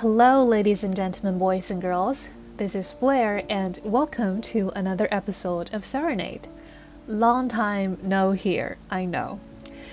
Hello, 0.00 0.44
ladies 0.44 0.84
and 0.84 0.94
gentlemen, 0.94 1.40
boys 1.40 1.72
and 1.72 1.82
girls. 1.82 2.28
This 2.56 2.76
is 2.76 2.92
Blair, 2.92 3.42
and 3.50 3.80
welcome 3.82 4.40
to 4.42 4.70
another 4.76 5.08
episode 5.10 5.74
of 5.74 5.84
Serenade. 5.84 6.46
Long 7.08 7.48
time 7.48 7.98
no 8.00 8.30
here, 8.30 8.76
I 8.92 9.06
know. 9.06 9.40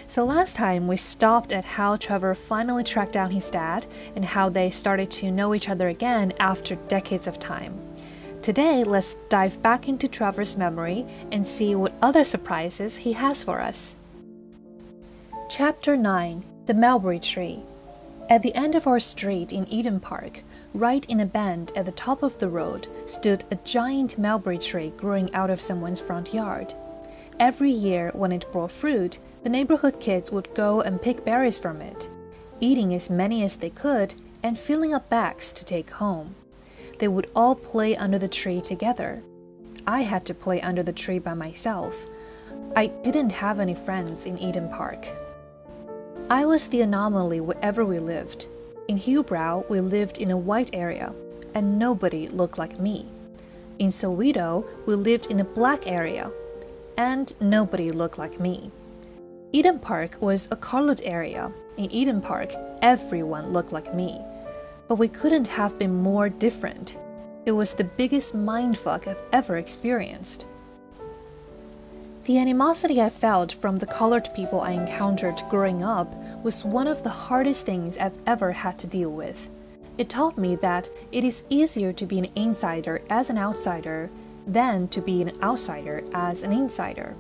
So, 0.06 0.24
last 0.24 0.58
time 0.58 0.88
we 0.88 0.96
stopped 0.96 1.52
at 1.52 1.66
how 1.66 1.98
Trevor 1.98 2.36
finally 2.36 2.84
tracked 2.84 3.14
down 3.14 3.32
his 3.32 3.50
dad 3.50 3.88
and 4.16 4.24
how 4.24 4.48
they 4.48 4.70
started 4.70 5.10
to 5.10 5.32
know 5.32 5.56
each 5.56 5.70
other 5.70 5.88
again 5.88 6.34
after 6.40 6.76
decades 6.76 7.26
of 7.26 7.40
time. 7.40 7.76
Today, 8.44 8.84
let's 8.84 9.16
dive 9.30 9.60
back 9.64 9.90
into 9.90 10.08
Trevor's 10.08 10.56
memory 10.56 11.08
and 11.32 11.48
see 11.48 11.74
what 11.74 11.96
other 12.04 12.24
surprises 12.24 12.98
he 12.98 13.14
has 13.14 13.44
for 13.44 13.60
us. 13.60 13.98
Chapter 15.50 15.98
9 15.98 16.46
The 16.68 16.76
Mulberry 16.76 17.18
Tree 17.20 17.64
at 18.30 18.42
the 18.42 18.56
end 18.56 18.74
of 18.76 18.88
our 18.88 19.00
street 19.00 19.54
in 19.54 19.68
Eden 19.68 20.00
Park, 20.00 20.44
right 20.74 21.06
in 21.06 21.20
a 21.20 21.26
bend 21.26 21.72
at 21.76 21.86
the 21.86 21.92
top 21.92 22.24
of 22.24 22.38
the 22.40 22.50
road, 22.50 22.88
stood 23.06 23.44
a 23.52 23.56
giant 23.58 24.18
mulberry 24.18 24.58
tree 24.58 24.92
growing 24.98 25.34
out 25.36 25.50
of 25.50 25.62
someone's 25.62 26.00
front 26.00 26.34
yard. 26.34 26.74
Every 27.40 27.70
year, 27.70 28.12
when 28.14 28.32
it 28.32 28.52
bore 28.52 28.70
fruit, 28.70 29.20
the 29.44 29.50
neighborhood 29.50 30.00
kids 30.00 30.32
would 30.32 30.54
go 30.56 30.82
and 30.82 31.02
pick 31.02 31.24
berries 31.24 31.60
from 31.60 31.82
it, 31.82 32.10
eating 32.60 32.94
as 32.94 33.10
many 33.10 33.44
as 33.44 33.58
they 33.58 33.70
could 33.70 34.16
and 34.42 34.58
filling 34.58 34.94
up 34.94 35.10
bags 35.10 35.54
to 35.54 35.66
take 35.66 35.90
home. 35.92 36.36
They 36.98 37.08
would 37.08 37.30
all 37.36 37.56
play 37.56 37.96
under 37.96 38.18
the 38.18 38.28
tree 38.28 38.62
together. 38.62 39.22
I 39.86 40.02
had 40.02 40.26
to 40.26 40.34
play 40.34 40.62
under 40.62 40.82
the 40.82 40.94
tree 40.94 41.20
by 41.20 41.34
myself. 41.36 42.08
I 42.76 42.88
didn't 42.88 43.32
have 43.32 43.60
any 43.60 43.76
friends 43.76 44.26
in 44.26 44.40
Eden 44.40 44.70
Park. 44.70 45.08
I 46.28 46.44
was 46.44 46.68
the 46.68 46.82
anomaly 46.82 47.40
wherever 47.40 47.86
we 47.86 48.00
lived. 48.00 48.48
In 48.88 48.98
Hillbrow, 48.98 49.70
we 49.70 49.80
lived 49.80 50.18
in 50.18 50.32
a 50.32 50.38
white 50.38 50.72
area, 50.74 51.14
and 51.54 51.78
nobody 51.78 52.26
looked 52.26 52.58
like 52.58 52.80
me. 52.80 53.06
In 53.78 53.90
Soweto, 53.90 54.66
we 54.88 54.96
lived 54.96 55.28
in 55.28 55.40
a 55.40 55.44
black 55.44 55.86
area, 55.86 56.32
and 56.98 57.32
nobody 57.40 57.92
looked 57.92 58.18
like 58.18 58.40
me. 58.40 58.72
Eden 59.52 59.78
Park 59.78 60.18
was 60.20 60.48
a 60.50 60.56
colored 60.56 61.02
area. 61.06 61.52
In 61.78 61.92
Eden 61.92 62.22
Park, 62.22 62.54
everyone 62.82 63.54
looked 63.54 63.72
like 63.72 63.94
me. 63.94 64.20
But 64.88 64.96
we 64.96 65.08
couldn't 65.08 65.48
have 65.48 65.78
been 65.78 65.94
more 65.94 66.28
different. 66.28 66.98
It 67.46 67.52
was 67.52 67.76
the 67.76 67.84
biggest 67.84 68.36
mindfuck 68.36 69.08
I've 69.08 69.22
ever 69.32 69.58
experienced. 69.58 70.48
The 72.26 72.40
animosity 72.40 73.04
I 73.04 73.12
felt 73.12 73.54
from 73.54 73.76
the 73.76 73.86
colored 73.86 74.28
people 74.34 74.62
I 74.62 74.72
encountered 74.72 75.44
growing 75.48 75.86
up 75.86 76.12
was 76.44 76.66
one 76.66 76.88
of 76.88 77.04
the 77.04 77.10
hardest 77.10 77.68
things 77.68 78.00
I've 78.00 78.18
ever 78.26 78.52
had 78.52 78.80
to 78.80 78.88
deal 78.88 79.12
with. 79.12 79.52
It 80.00 80.10
taught 80.10 80.36
me 80.36 80.56
that 80.56 80.90
it 81.12 81.24
is 81.24 81.44
easier 81.50 81.94
to 81.94 82.06
be 82.08 82.18
an 82.18 82.32
insider 82.36 83.04
as 83.12 83.30
an 83.30 83.38
outsider 83.38 84.10
than 84.48 84.88
to 84.88 85.02
be 85.02 85.22
an 85.22 85.40
outsider 85.44 86.04
as 86.16 86.42
an 86.42 86.52
insider. 86.52 87.16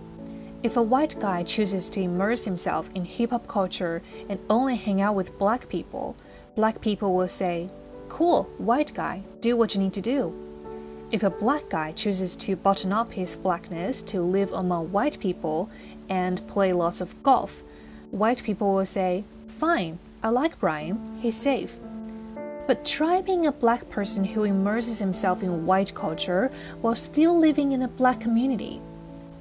If 0.64 0.75
a 0.75 0.81
white 0.81 1.19
guy 1.19 1.44
chooses 1.44 1.88
to 1.92 2.02
immerse 2.02 2.44
himself 2.44 2.90
in 2.95 3.06
hip 3.06 3.30
hop 3.30 3.47
culture 3.47 4.02
and 4.28 4.44
only 4.50 4.75
hang 4.75 5.02
out 5.02 5.14
with 5.14 5.38
black 5.38 5.69
people, 5.69 6.17
black 6.56 6.81
people 6.81 7.16
will 7.16 7.30
say, 7.30 7.69
Cool, 8.09 8.45
white 8.58 8.92
guy, 8.95 9.22
do 9.40 9.56
what 9.56 9.75
you 9.75 9.81
need 9.81 9.94
to 9.94 10.02
do. 10.02 10.44
If 11.11 11.22
a 11.22 11.30
black 11.30 11.70
guy 11.70 11.92
chooses 11.92 12.36
to 12.38 12.56
button 12.56 12.92
up 12.92 13.11
his 13.11 13.38
blackness 13.38 14.02
to 14.03 14.22
live 14.22 14.52
among 14.52 14.92
white 14.92 15.20
people 15.20 15.70
and 16.09 16.45
play 16.47 16.73
lots 16.73 17.00
of 17.00 17.22
golf, 17.22 17.64
white 18.09 18.42
people 18.42 18.73
will 18.73 18.86
say, 18.88 19.23
Fine, 19.47 20.00
I 20.23 20.30
like 20.30 20.59
Brian, 20.59 21.00
he's 21.20 21.38
safe. 21.38 21.78
But 22.66 22.84
try 22.84 23.22
being 23.22 23.45
a 23.45 23.52
black 23.52 23.88
person 23.88 24.23
who 24.23 24.45
immerses 24.45 24.97
himself 24.97 25.44
in 25.44 25.67
white 25.67 25.94
culture 25.94 26.52
while 26.81 26.95
still 26.95 27.38
living 27.38 27.72
in 27.72 27.84
a 27.84 27.88
black 27.88 28.19
community. 28.19 28.81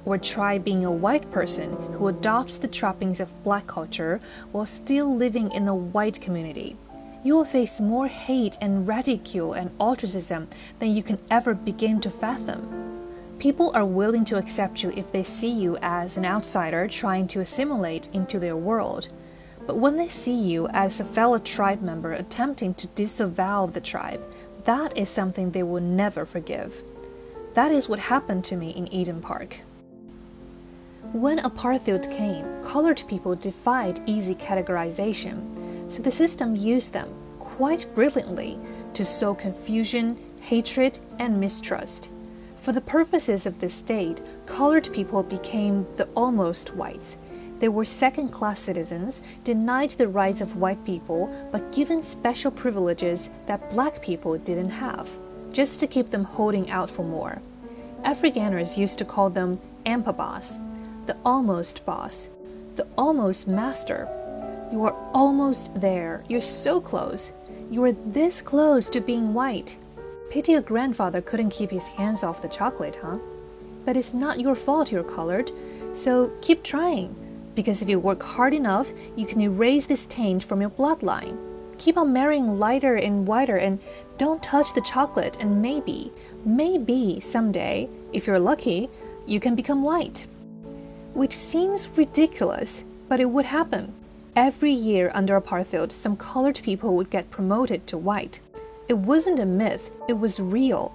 Or 0.05 0.19
try 0.19 0.59
being 0.59 0.85
a 0.85 0.91
white 0.91 1.31
person 1.31 1.71
who 1.93 2.09
adopts 2.09 2.59
the 2.59 2.67
trappings 2.67 3.19
of 3.19 3.43
black 3.43 3.65
culture 3.65 4.21
while 4.51 4.67
still 4.67 5.15
living 5.15 5.51
in 5.51 5.67
a 5.67 5.75
white 5.75 6.21
community 6.21 6.77
you 7.25 7.35
will 7.35 7.43
face 7.43 7.81
more 7.81 8.07
hate 8.07 8.55
and 8.61 8.87
ridicule 8.87 9.53
and 9.53 9.71
ostracism 9.79 10.47
than 10.77 10.93
you 10.93 11.01
can 11.01 11.19
ever 11.31 11.55
begin 11.55 11.99
to 11.99 12.07
fathom. 12.07 13.09
People 13.39 13.71
are 13.73 13.83
willing 13.83 14.23
to 14.23 14.37
accept 14.37 14.83
you 14.83 14.91
if 14.95 15.11
they 15.11 15.23
see 15.23 15.49
you 15.49 15.75
as 15.81 16.17
an 16.17 16.25
outsider 16.25 16.87
trying 16.87 17.27
to 17.27 17.39
assimilate 17.39 18.07
into 18.13 18.37
their 18.37 18.55
world. 18.55 19.09
But 19.65 19.77
when 19.77 19.97
they 19.97 20.07
see 20.07 20.35
you 20.35 20.67
as 20.67 20.99
a 20.99 21.03
fellow 21.03 21.39
tribe 21.39 21.81
member 21.81 22.13
attempting 22.13 22.75
to 22.75 22.87
disavow 22.89 23.65
the 23.65 23.81
tribe, 23.81 24.31
that 24.65 24.95
is 24.95 25.09
something 25.09 25.49
they 25.49 25.63
will 25.63 25.81
never 25.81 26.25
forgive. 26.27 26.83
That 27.55 27.71
is 27.71 27.89
what 27.89 27.97
happened 27.97 28.43
to 28.45 28.55
me 28.55 28.69
in 28.69 28.87
Eden 28.93 29.19
Park. 29.19 29.61
When 31.11 31.39
apartheid 31.39 32.07
came, 32.15 32.45
colored 32.63 33.01
people 33.07 33.33
defied 33.33 33.99
easy 34.05 34.35
categorization 34.35 35.64
so 35.87 36.01
the 36.01 36.11
system 36.11 36.55
used 36.55 36.93
them 36.93 37.09
quite 37.39 37.87
brilliantly 37.95 38.57
to 38.93 39.05
sow 39.05 39.35
confusion, 39.35 40.17
hatred, 40.41 40.99
and 41.19 41.39
mistrust. 41.39 42.11
For 42.57 42.71
the 42.71 42.81
purposes 42.81 43.45
of 43.45 43.59
this 43.59 43.73
state, 43.73 44.21
colored 44.45 44.91
people 44.91 45.21
became 45.23 45.85
the 45.97 46.07
almost 46.15 46.75
whites. 46.75 47.17
They 47.59 47.69
were 47.69 47.85
second 47.85 48.29
class 48.29 48.59
citizens, 48.59 49.21
denied 49.43 49.91
the 49.91 50.07
rights 50.07 50.41
of 50.41 50.57
white 50.57 50.83
people, 50.85 51.33
but 51.51 51.71
given 51.71 52.03
special 52.03 52.51
privileges 52.51 53.29
that 53.45 53.69
black 53.69 54.01
people 54.01 54.37
didn't 54.37 54.71
have, 54.71 55.09
just 55.51 55.79
to 55.79 55.87
keep 55.87 56.09
them 56.09 56.23
holding 56.23 56.69
out 56.69 56.89
for 56.89 57.03
more. 57.03 57.41
Afrikaners 58.03 58.77
used 58.77 58.97
to 58.97 59.05
call 59.05 59.29
them 59.29 59.59
amper 59.85 60.15
baas, 60.15 60.59
the 61.05 61.15
almost 61.23 61.85
boss, 61.85 62.29
the 62.75 62.87
almost 62.97 63.47
master, 63.47 64.09
you 64.75 64.83
are 64.83 65.09
almost 65.13 65.73
there. 65.79 66.21
You're 66.27 66.41
so 66.41 66.81
close. 66.81 67.31
You 67.71 67.81
are 67.85 67.93
this 67.93 68.41
close 68.41 68.89
to 68.89 68.99
being 68.99 69.33
white. 69.33 69.77
Pity 70.29 70.51
your 70.51 70.61
grandfather 70.61 71.21
couldn't 71.21 71.51
keep 71.51 71.71
his 71.71 71.87
hands 71.87 72.25
off 72.25 72.41
the 72.41 72.49
chocolate, 72.49 72.97
huh? 73.01 73.19
But 73.85 73.95
it's 73.95 74.13
not 74.13 74.41
your 74.41 74.53
fault 74.53 74.91
you're 74.91 75.01
colored, 75.01 75.49
so 75.93 76.29
keep 76.41 76.61
trying. 76.61 77.15
Because 77.55 77.81
if 77.81 77.87
you 77.87 77.99
work 77.99 78.21
hard 78.21 78.53
enough, 78.53 78.91
you 79.15 79.25
can 79.25 79.39
erase 79.39 79.85
this 79.85 80.05
taint 80.07 80.43
from 80.43 80.59
your 80.59 80.71
bloodline. 80.71 81.37
Keep 81.77 81.97
on 81.97 82.11
marrying 82.11 82.59
lighter 82.59 82.97
and 82.97 83.25
whiter 83.25 83.55
and 83.55 83.79
don't 84.17 84.43
touch 84.43 84.73
the 84.73 84.81
chocolate, 84.81 85.37
and 85.39 85.61
maybe, 85.61 86.11
maybe 86.43 87.21
someday, 87.21 87.87
if 88.11 88.27
you're 88.27 88.39
lucky, 88.39 88.89
you 89.25 89.39
can 89.39 89.55
become 89.55 89.83
white. 89.83 90.27
Which 91.13 91.31
seems 91.33 91.87
ridiculous, 91.97 92.83
but 93.07 93.21
it 93.21 93.29
would 93.29 93.45
happen. 93.45 93.93
Every 94.35 94.73
year 94.73 95.11
under 95.13 95.39
apartheid, 95.39 95.93
some 95.93 96.17
colored 96.17 96.59
people 96.61 96.97
would 96.97 97.09
get 97.09 97.31
promoted 97.31 97.87
to 97.87 97.97
white. 97.97 98.41
It 98.89 98.97
wasn't 98.97 99.39
a 99.39 99.45
myth, 99.45 99.91
it 100.09 100.19
was 100.19 100.41
real. 100.41 100.93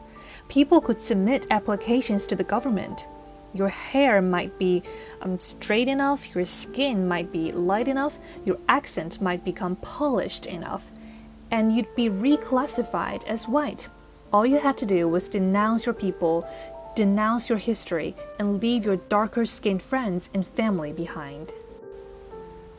People 0.51 0.83
could 0.83 1.01
submit 1.01 1.47
applications 1.51 2.27
to 2.27 2.37
the 2.37 2.45
government. 2.45 3.07
Your 3.55 3.69
hair 3.69 4.21
might 4.21 4.59
be 4.59 4.83
um, 5.23 5.39
straight 5.39 5.89
enough, 5.89 6.35
your 6.35 6.45
skin 6.45 7.09
might 7.09 7.33
be 7.33 7.51
light 7.51 7.89
enough, 7.89 8.19
your 8.45 8.59
accent 8.69 9.23
might 9.23 9.43
become 9.43 9.77
polished 9.77 10.45
enough, 10.45 10.93
and 11.51 11.75
you'd 11.75 11.97
be 11.97 12.11
reclassified 12.11 13.27
as 13.27 13.49
white. 13.49 13.89
All 14.35 14.45
you 14.45 14.59
had 14.59 14.77
to 14.77 14.87
do 14.87 15.09
was 15.09 15.31
denounce 15.31 15.87
your 15.87 15.95
people, 15.95 16.47
denounce 16.95 17.49
your 17.49 17.59
history, 17.59 18.15
and 18.39 18.61
leave 18.61 18.85
your 18.85 18.97
darker 18.97 19.47
skinned 19.47 19.83
friends 19.83 20.29
and 20.35 20.47
family 20.47 20.93
behind. 20.93 21.55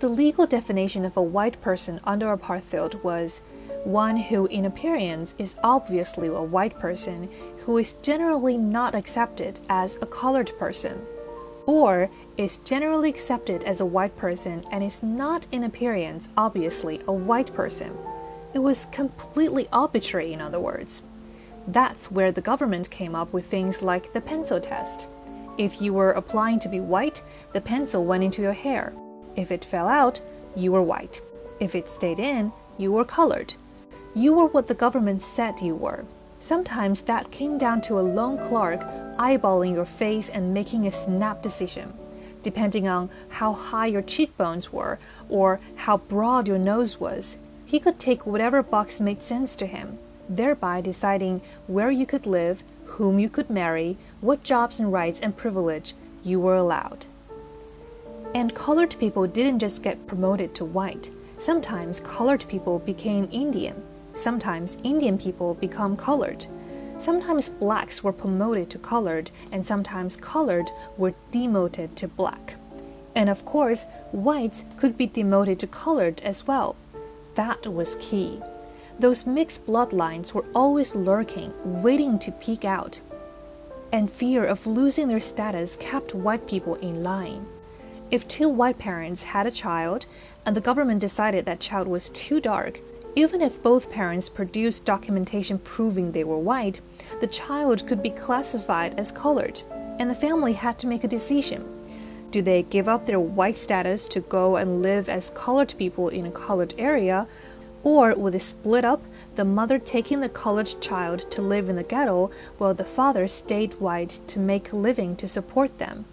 The 0.02 0.10
legal 0.10 0.48
definition 0.48 1.06
of 1.06 1.16
a 1.16 1.22
white 1.22 1.62
person 1.62 2.00
under 2.06 2.36
apartheid 2.36 3.04
was 3.04 3.42
one 3.84 4.18
who, 4.18 4.48
in 4.48 4.66
appearance, 4.66 5.36
is 5.38 5.60
obviously 5.64 6.28
a 6.28 6.42
white 6.42 6.80
person 6.80 7.30
who 7.60 7.78
is 7.78 7.94
generally 7.94 8.58
not 8.58 8.96
accepted 8.96 9.60
as 9.70 10.00
a 10.02 10.08
colored 10.08 10.58
person, 10.58 11.06
or 11.68 12.10
is 12.36 12.58
generally 12.58 13.10
accepted 13.10 13.64
as 13.64 13.80
a 13.80 13.86
white 13.86 14.18
person 14.18 14.64
and 14.72 14.84
is 14.84 15.04
not 15.04 15.46
in 15.52 15.64
appearance 15.64 16.30
obviously 16.36 17.00
a 17.08 17.14
white 17.14 17.54
person. 17.54 17.96
It 18.56 18.60
was 18.60 18.88
completely 18.88 19.68
arbitrary, 19.72 20.34
in 20.34 20.42
other 20.42 20.60
words. 20.60 21.04
That's 21.68 22.10
where 22.10 22.32
the 22.32 22.42
government 22.42 22.90
came 22.90 23.14
up 23.14 23.32
with 23.32 23.46
things 23.46 23.84
like 23.84 24.14
the 24.14 24.22
pencil 24.22 24.60
test. 24.60 25.06
If 25.60 25.80
you 25.80 25.94
were 25.94 26.14
applying 26.14 26.58
to 26.62 26.70
be 26.70 26.80
white, 26.80 27.22
the 27.54 27.62
pencil 27.62 28.04
went 28.04 28.24
into 28.24 28.42
your 28.42 28.54
hair. 28.54 28.94
If 29.36 29.52
it 29.52 29.66
fell 29.66 29.88
out, 29.88 30.22
you 30.56 30.72
were 30.72 30.82
white. 30.82 31.22
If 31.60 31.76
it 31.76 31.88
stayed 31.88 32.20
in, 32.20 32.52
you 32.78 32.92
were 32.92 33.06
colored. 33.06 33.54
You 34.14 34.34
were 34.34 34.48
what 34.48 34.68
the 34.68 34.74
government 34.74 35.22
said 35.22 35.62
you 35.62 35.76
were. 35.76 36.06
Sometimes 36.40 37.02
that 37.02 37.32
came 37.32 37.58
down 37.58 37.82
to 37.82 38.00
a 38.00 38.02
lone 38.02 38.38
clerk 38.50 38.82
eyeballing 39.18 39.74
your 39.74 39.86
face 39.86 40.28
and 40.28 40.54
making 40.54 40.88
a 40.88 40.92
snap 40.92 41.42
decision. 41.42 41.94
Depending 42.42 42.88
on 42.88 43.10
how 43.30 43.54
high 43.54 43.86
your 43.86 44.02
cheekbones 44.02 44.74
were 44.74 44.98
or 45.30 45.60
how 45.76 45.98
broad 45.98 46.48
your 46.48 46.58
nose 46.58 47.00
was, 47.00 47.38
He 47.72 47.80
could 47.80 48.00
take 48.00 48.26
whatever 48.26 48.62
box 48.62 49.00
made 49.00 49.22
sense 49.22 49.56
to 49.56 49.66
him, 49.66 49.98
thereby 50.28 50.82
deciding 50.82 51.40
where 51.68 51.90
you 51.90 52.06
could 52.06 52.26
live, 52.26 52.64
whom 52.86 53.18
you 53.18 53.30
could 53.30 53.50
marry, 53.50 53.96
what 54.20 54.44
jobs 54.44 54.78
and 54.78 54.92
rights 54.92 55.22
and 55.22 55.38
privilege 55.38 55.94
you 56.22 56.40
were 56.40 56.56
allowed. 56.56 57.06
And 58.34 58.56
colored 58.56 58.96
people 59.00 59.28
didn't 59.28 59.60
just 59.60 59.84
get 59.84 60.08
promoted 60.08 60.56
to 60.56 60.66
white. 60.66 61.10
Sometimes 61.38 62.00
colored 62.00 62.46
people 62.48 62.80
became 62.80 63.28
Indian. 63.32 63.84
Sometimes 64.14 64.78
Indian 64.84 65.18
people 65.18 65.54
become 65.56 65.98
colored. 65.98 66.46
Sometimes 66.98 67.50
blacks 67.50 68.04
were 68.04 68.14
promoted 68.14 68.70
to 68.70 68.78
colored, 68.78 69.32
and 69.52 69.66
sometimes 69.66 70.16
colored 70.16 70.70
were 70.98 71.14
demoted 71.32 71.96
to 71.98 72.08
black. 72.08 72.56
And 73.16 73.30
of 73.30 73.44
course, 73.44 73.86
whites 74.12 74.66
could 74.78 74.98
be 74.98 75.08
demoted 75.08 75.60
to 75.60 75.68
colored 75.68 76.22
as 76.22 76.48
well. 76.48 76.76
That 77.36 77.66
was 77.68 77.98
key. 78.00 78.40
Those 79.00 79.26
mixed 79.26 79.66
bloodlines 79.66 80.34
were 80.34 80.46
always 80.54 80.96
lurking, 80.96 81.54
waiting 81.66 82.20
to 82.20 82.32
peek 82.32 82.64
out. 82.64 83.02
And 83.92 84.12
fear 84.12 84.46
of 84.46 84.68
losing 84.68 85.08
their 85.08 85.20
status 85.20 85.76
kept 85.76 86.14
white 86.14 86.48
people 86.48 86.76
in 86.76 87.04
line. 87.04 87.46
If 88.12 88.28
two 88.28 88.50
white 88.50 88.78
parents 88.78 89.24
had 89.24 89.48
a 89.48 89.52
child, 89.52 90.06
and 90.46 90.54
the 90.54 90.60
government 90.60 91.00
decided 91.00 91.46
that 91.46 91.62
child 91.62 91.88
was 91.88 92.10
too 92.10 92.42
dark, 92.42 92.82
even 93.16 93.42
if 93.42 93.64
both 93.64 93.90
parents 93.90 94.28
produced 94.28 94.84
documentation 94.84 95.60
proving 95.60 96.12
they 96.12 96.26
were 96.26 96.38
white, 96.38 96.82
the 97.22 97.28
child 97.28 97.88
could 97.88 98.04
be 98.04 98.10
classified 98.10 99.00
as 99.00 99.14
colored, 99.14 99.62
and 99.98 100.10
the 100.10 100.16
family 100.16 100.52
had 100.52 100.78
to 100.80 100.88
make 100.88 101.06
a 101.06 101.08
decision. 101.08 101.66
Do 102.32 102.42
they 102.42 102.64
give 102.64 102.90
up 102.90 103.06
their 103.06 103.20
white 103.20 103.58
status 103.58 104.10
to 104.10 104.20
go 104.20 104.58
and 104.58 104.82
live 104.82 105.08
as 105.08 105.30
colored 105.30 105.74
people 105.78 106.10
in 106.10 106.26
a 106.26 106.32
colored 106.32 106.74
area, 106.78 107.28
or 107.82 108.14
will 108.16 108.32
they 108.32 108.40
split 108.40 108.84
up, 108.84 109.02
the 109.36 109.46
mother 109.46 109.80
taking 109.80 110.20
the 110.20 110.28
colored 110.28 110.76
child 110.82 111.32
to 111.32 111.42
live 111.42 111.70
in 111.70 111.78
the 111.78 111.84
ghetto 111.84 112.30
while 112.58 112.74
the 112.74 112.84
father 112.84 113.30
stayed 113.30 113.74
white 113.76 114.20
to 114.28 114.38
make 114.38 114.74
a 114.74 114.76
living 114.76 115.16
to 115.16 115.30
support 115.30 115.78
them? 115.78 116.04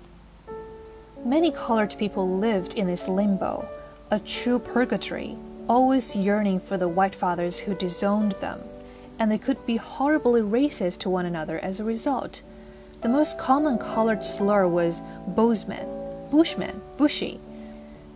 Many 1.24 1.50
colored 1.50 1.96
people 1.98 2.28
lived 2.28 2.74
in 2.74 2.86
this 2.86 3.08
limbo, 3.08 3.68
a 4.10 4.20
true 4.20 4.58
purgatory 4.58 5.36
always 5.68 6.16
yearning 6.16 6.60
for 6.60 6.76
the 6.76 6.88
white 6.88 7.14
fathers 7.14 7.60
who 7.60 7.74
disowned 7.74 8.32
them, 8.32 8.60
and 9.18 9.30
they 9.30 9.38
could 9.38 9.64
be 9.66 9.76
horribly 9.76 10.40
racist 10.40 10.98
to 11.00 11.10
one 11.10 11.26
another 11.26 11.58
as 11.58 11.78
a 11.78 11.84
result. 11.84 12.42
The 13.02 13.08
most 13.08 13.38
common 13.38 13.78
colored 13.78 14.24
slur 14.24 14.66
was 14.66 15.02
Boesman, 15.28 16.30
Bushman, 16.30 16.80
Bushy, 16.96 17.38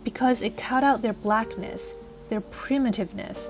because 0.03 0.41
it 0.41 0.57
cut 0.57 0.83
out 0.83 1.01
their 1.01 1.13
blackness, 1.13 1.93
their 2.29 2.41
primitiveness. 2.41 3.49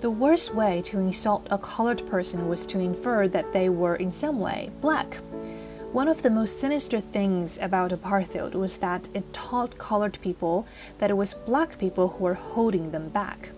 The 0.00 0.10
worst 0.10 0.54
way 0.54 0.80
to 0.82 0.98
insult 0.98 1.46
a 1.50 1.58
colored 1.58 2.06
person 2.06 2.48
was 2.48 2.64
to 2.66 2.78
infer 2.78 3.28
that 3.28 3.52
they 3.52 3.68
were 3.68 3.96
in 3.96 4.12
some 4.12 4.38
way 4.40 4.70
black. 4.80 5.18
One 5.92 6.06
of 6.06 6.22
the 6.22 6.30
most 6.30 6.60
sinister 6.60 7.00
things 7.00 7.58
about 7.58 7.90
apartheid 7.90 8.54
was 8.54 8.76
that 8.76 9.08
it 9.12 9.34
taught 9.34 9.76
colored 9.76 10.20
people 10.22 10.68
that 10.98 11.10
it 11.10 11.16
was 11.16 11.34
black 11.34 11.80
people 11.80 12.06
who 12.06 12.22
were 12.22 12.34
holding 12.34 12.92
them 12.92 13.08
back. 13.08 13.48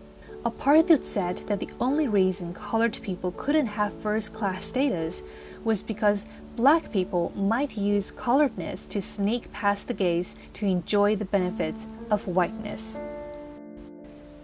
Apartheid 0.42 1.04
said 1.04 1.42
that 1.48 1.60
the 1.60 1.68
only 1.78 2.08
reason 2.08 2.54
colored 2.54 2.98
people 3.02 3.32
couldn't 3.32 3.66
have 3.66 3.92
first 3.92 4.32
class 4.32 4.64
status 4.64 5.22
was 5.62 5.82
because 5.82 6.24
black 6.56 6.90
people 6.90 7.34
might 7.36 7.76
use 7.76 8.10
coloredness 8.10 8.88
to 8.88 9.02
sneak 9.02 9.52
past 9.52 9.86
the 9.86 9.94
gays 9.94 10.34
to 10.54 10.64
enjoy 10.64 11.14
the 11.14 11.26
benefits 11.26 11.86
of 12.10 12.26
whiteness. 12.26 12.98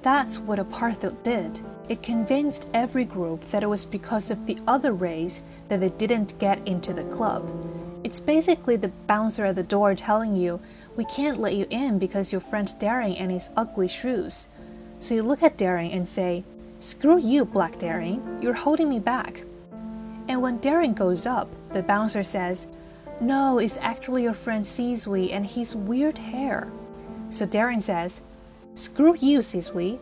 That's 0.03 0.39
what 0.39 0.59
apartheid 0.59 1.23
did. 1.23 1.61
It 1.89 2.03
convinced 2.03 2.69
every 2.75 3.07
group 3.07 3.49
that 3.49 3.63
it 3.63 3.69
was 3.69 3.87
because 3.87 4.31
of 4.31 4.45
the 4.45 4.59
other 4.67 4.93
race 4.93 5.43
that 5.69 5.81
they 5.81 5.89
didn't 5.89 6.39
get 6.39 6.67
into 6.69 6.93
the 6.93 7.05
club. 7.05 7.51
It's 8.09 8.21
basically 8.21 8.77
the 8.77 8.89
bouncer 8.89 9.45
at 9.45 9.57
the 9.57 9.63
door 9.63 9.95
telling 9.95 10.35
you, 10.35 10.61
We 10.97 11.05
can't 11.05 11.39
let 11.39 11.55
you 11.55 11.67
in 11.69 11.99
because 11.99 12.33
your 12.33 12.41
friend 12.41 12.67
Darren 12.67 13.21
and 13.21 13.31
his 13.31 13.51
ugly 13.55 13.87
shoes. 13.87 14.49
So 14.99 15.15
you 15.15 15.23
look 15.23 15.43
at 15.43 15.59
Darren 15.59 15.95
and 15.95 16.09
say, 16.09 16.43
Screw 16.81 17.19
you, 17.19 17.45
Black 17.45 17.79
Darren, 17.79 18.43
you're 18.43 18.55
holding 18.55 18.89
me 18.89 18.99
back. 18.99 19.43
And 20.27 20.41
when 20.41 20.59
Darren 20.59 20.95
goes 20.95 21.27
up, 21.27 21.51
the 21.75 21.83
bouncer 21.83 22.25
says, 22.25 22.67
No, 23.21 23.59
it's 23.59 23.77
actually 23.83 24.23
your 24.23 24.33
friend 24.33 24.65
Sizwe 24.65 25.31
and 25.31 25.45
his 25.45 25.77
weird 25.77 26.17
hair. 26.17 26.73
So 27.29 27.45
Darren 27.45 27.83
says, 27.83 28.23
Screw 28.73 29.19
you, 29.21 29.41
Sizwe. 29.41 29.99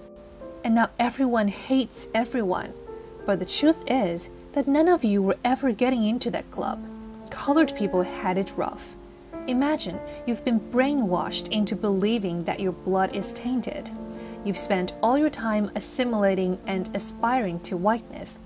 And 0.62 0.76
now 0.76 0.90
everyone 1.00 1.48
hates 1.48 2.06
everyone. 2.14 2.72
But 3.26 3.40
the 3.40 3.46
truth 3.46 3.82
is 3.88 4.30
that 4.52 4.68
none 4.68 4.86
of 4.86 5.02
you 5.02 5.24
were 5.24 5.38
ever 5.44 5.72
getting 5.72 6.04
into 6.04 6.30
that 6.30 6.52
club. 6.52 6.80
Colored 7.30 7.74
people 7.76 8.02
had 8.02 8.38
it 8.38 8.52
rough. 8.56 8.94
Imagine 9.46 9.98
you've 10.26 10.44
been 10.44 10.58
brainwashed 10.58 11.50
into 11.52 11.76
believing 11.76 12.44
that 12.44 12.60
your 12.60 12.72
blood 12.72 13.14
is 13.14 13.32
tainted. 13.32 13.90
You've 14.44 14.58
spent 14.58 14.92
all 15.02 15.18
your 15.18 15.30
time 15.30 15.70
assimilating 15.74 16.58
and 16.66 16.90
aspiring 16.94 17.60
to 17.60 17.76
whiteness. 17.76 18.38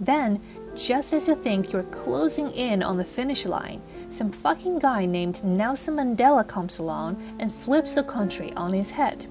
Then, 0.00 0.40
just 0.76 1.12
as 1.12 1.26
you 1.26 1.34
think 1.34 1.72
you're 1.72 1.82
closing 1.82 2.50
in 2.52 2.82
on 2.82 2.96
the 2.96 3.04
finish 3.04 3.44
line, 3.44 3.80
some 4.10 4.30
fucking 4.30 4.78
guy 4.78 5.06
named 5.06 5.44
Nelson 5.44 5.96
Mandela 5.96 6.46
comes 6.46 6.78
along 6.78 7.22
and 7.38 7.52
flips 7.52 7.94
the 7.94 8.02
country 8.02 8.52
on 8.54 8.72
his 8.72 8.92
head. 8.92 9.26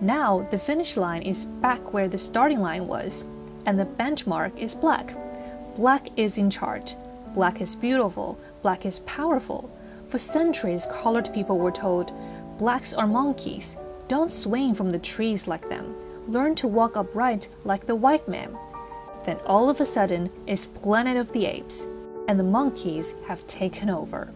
Now 0.00 0.46
the 0.50 0.58
finish 0.58 0.96
line 0.96 1.22
is 1.22 1.46
back 1.46 1.92
where 1.92 2.08
the 2.08 2.18
starting 2.18 2.60
line 2.60 2.86
was, 2.86 3.24
and 3.66 3.78
the 3.78 3.84
benchmark 3.84 4.56
is 4.58 4.74
black. 4.74 5.14
Black 5.76 6.08
is 6.16 6.38
in 6.38 6.50
charge. 6.50 6.94
Black 7.34 7.60
is 7.60 7.76
beautiful. 7.76 8.38
Black 8.62 8.84
is 8.84 8.98
powerful. 9.00 9.70
For 10.08 10.18
centuries, 10.18 10.86
colored 10.90 11.32
people 11.32 11.58
were 11.58 11.70
told, 11.70 12.12
Blacks 12.58 12.92
are 12.92 13.06
monkeys. 13.06 13.76
Don't 14.08 14.32
swing 14.32 14.74
from 14.74 14.90
the 14.90 14.98
trees 14.98 15.46
like 15.46 15.68
them. 15.68 15.94
Learn 16.26 16.54
to 16.56 16.66
walk 16.66 16.96
upright 16.96 17.48
like 17.64 17.86
the 17.86 17.94
white 17.94 18.26
man. 18.28 18.56
Then 19.24 19.38
all 19.46 19.70
of 19.70 19.80
a 19.80 19.86
sudden, 19.86 20.30
it's 20.46 20.66
Planet 20.66 21.16
of 21.16 21.32
the 21.32 21.46
Apes, 21.46 21.86
and 22.26 22.38
the 22.38 22.44
monkeys 22.44 23.14
have 23.28 23.46
taken 23.46 23.88
over. 23.88 24.32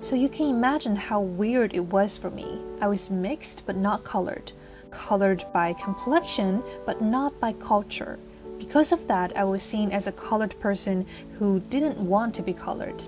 So 0.00 0.14
you 0.14 0.28
can 0.28 0.50
imagine 0.50 0.96
how 0.96 1.20
weird 1.20 1.74
it 1.74 1.92
was 1.92 2.16
for 2.16 2.30
me. 2.30 2.60
I 2.80 2.88
was 2.88 3.10
mixed 3.10 3.66
but 3.66 3.76
not 3.76 4.04
colored, 4.04 4.52
colored 4.90 5.44
by 5.52 5.72
complexion 5.72 6.62
but 6.86 7.00
not 7.00 7.38
by 7.40 7.52
culture. 7.54 8.18
Because 8.64 8.92
of 8.92 9.06
that, 9.08 9.36
I 9.36 9.44
was 9.44 9.62
seen 9.62 9.92
as 9.92 10.06
a 10.06 10.12
colored 10.12 10.58
person 10.58 11.04
who 11.38 11.60
didn't 11.68 11.98
want 11.98 12.34
to 12.34 12.42
be 12.42 12.54
colored. 12.54 13.04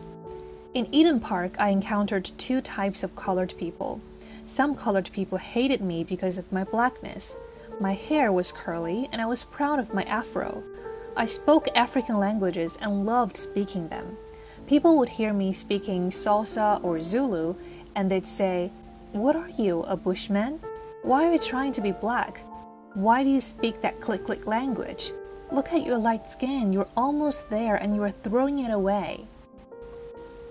In 0.74 0.86
Eden 0.92 1.18
Park, 1.18 1.54
I 1.58 1.70
encountered 1.70 2.30
two 2.36 2.60
types 2.60 3.02
of 3.02 3.16
colored 3.16 3.54
people. 3.56 4.02
Some 4.44 4.76
colored 4.76 5.08
people 5.14 5.38
hated 5.38 5.80
me 5.80 6.04
because 6.04 6.36
of 6.36 6.52
my 6.52 6.64
blackness. 6.64 7.38
My 7.80 7.94
hair 7.94 8.30
was 8.30 8.52
curly, 8.52 9.08
and 9.10 9.22
I 9.22 9.24
was 9.24 9.44
proud 9.44 9.78
of 9.78 9.94
my 9.94 10.02
afro. 10.02 10.62
I 11.16 11.24
spoke 11.24 11.68
African 11.74 12.18
languages 12.18 12.76
and 12.82 13.06
loved 13.06 13.38
speaking 13.38 13.88
them. 13.88 14.18
People 14.66 14.98
would 14.98 15.08
hear 15.08 15.32
me 15.32 15.54
speaking 15.54 16.10
Xhosa 16.10 16.84
or 16.84 17.00
Zulu, 17.00 17.54
and 17.94 18.10
they'd 18.10 18.26
say, 18.26 18.70
What 19.12 19.36
are 19.36 19.50
you, 19.56 19.84
a 19.84 19.96
bushman? 19.96 20.60
Why 21.02 21.24
are 21.24 21.32
you 21.32 21.38
trying 21.38 21.72
to 21.72 21.80
be 21.80 21.92
black? 21.92 22.42
Why 22.92 23.24
do 23.24 23.30
you 23.30 23.40
speak 23.40 23.80
that 23.80 24.02
click 24.02 24.26
click 24.26 24.46
language? 24.46 25.12
Look 25.52 25.72
at 25.72 25.86
your 25.86 25.98
light 25.98 26.28
skin, 26.28 26.72
you're 26.72 26.88
almost 26.96 27.50
there 27.50 27.76
and 27.76 27.94
you 27.94 28.02
are 28.02 28.10
throwing 28.10 28.58
it 28.58 28.70
away. 28.70 29.26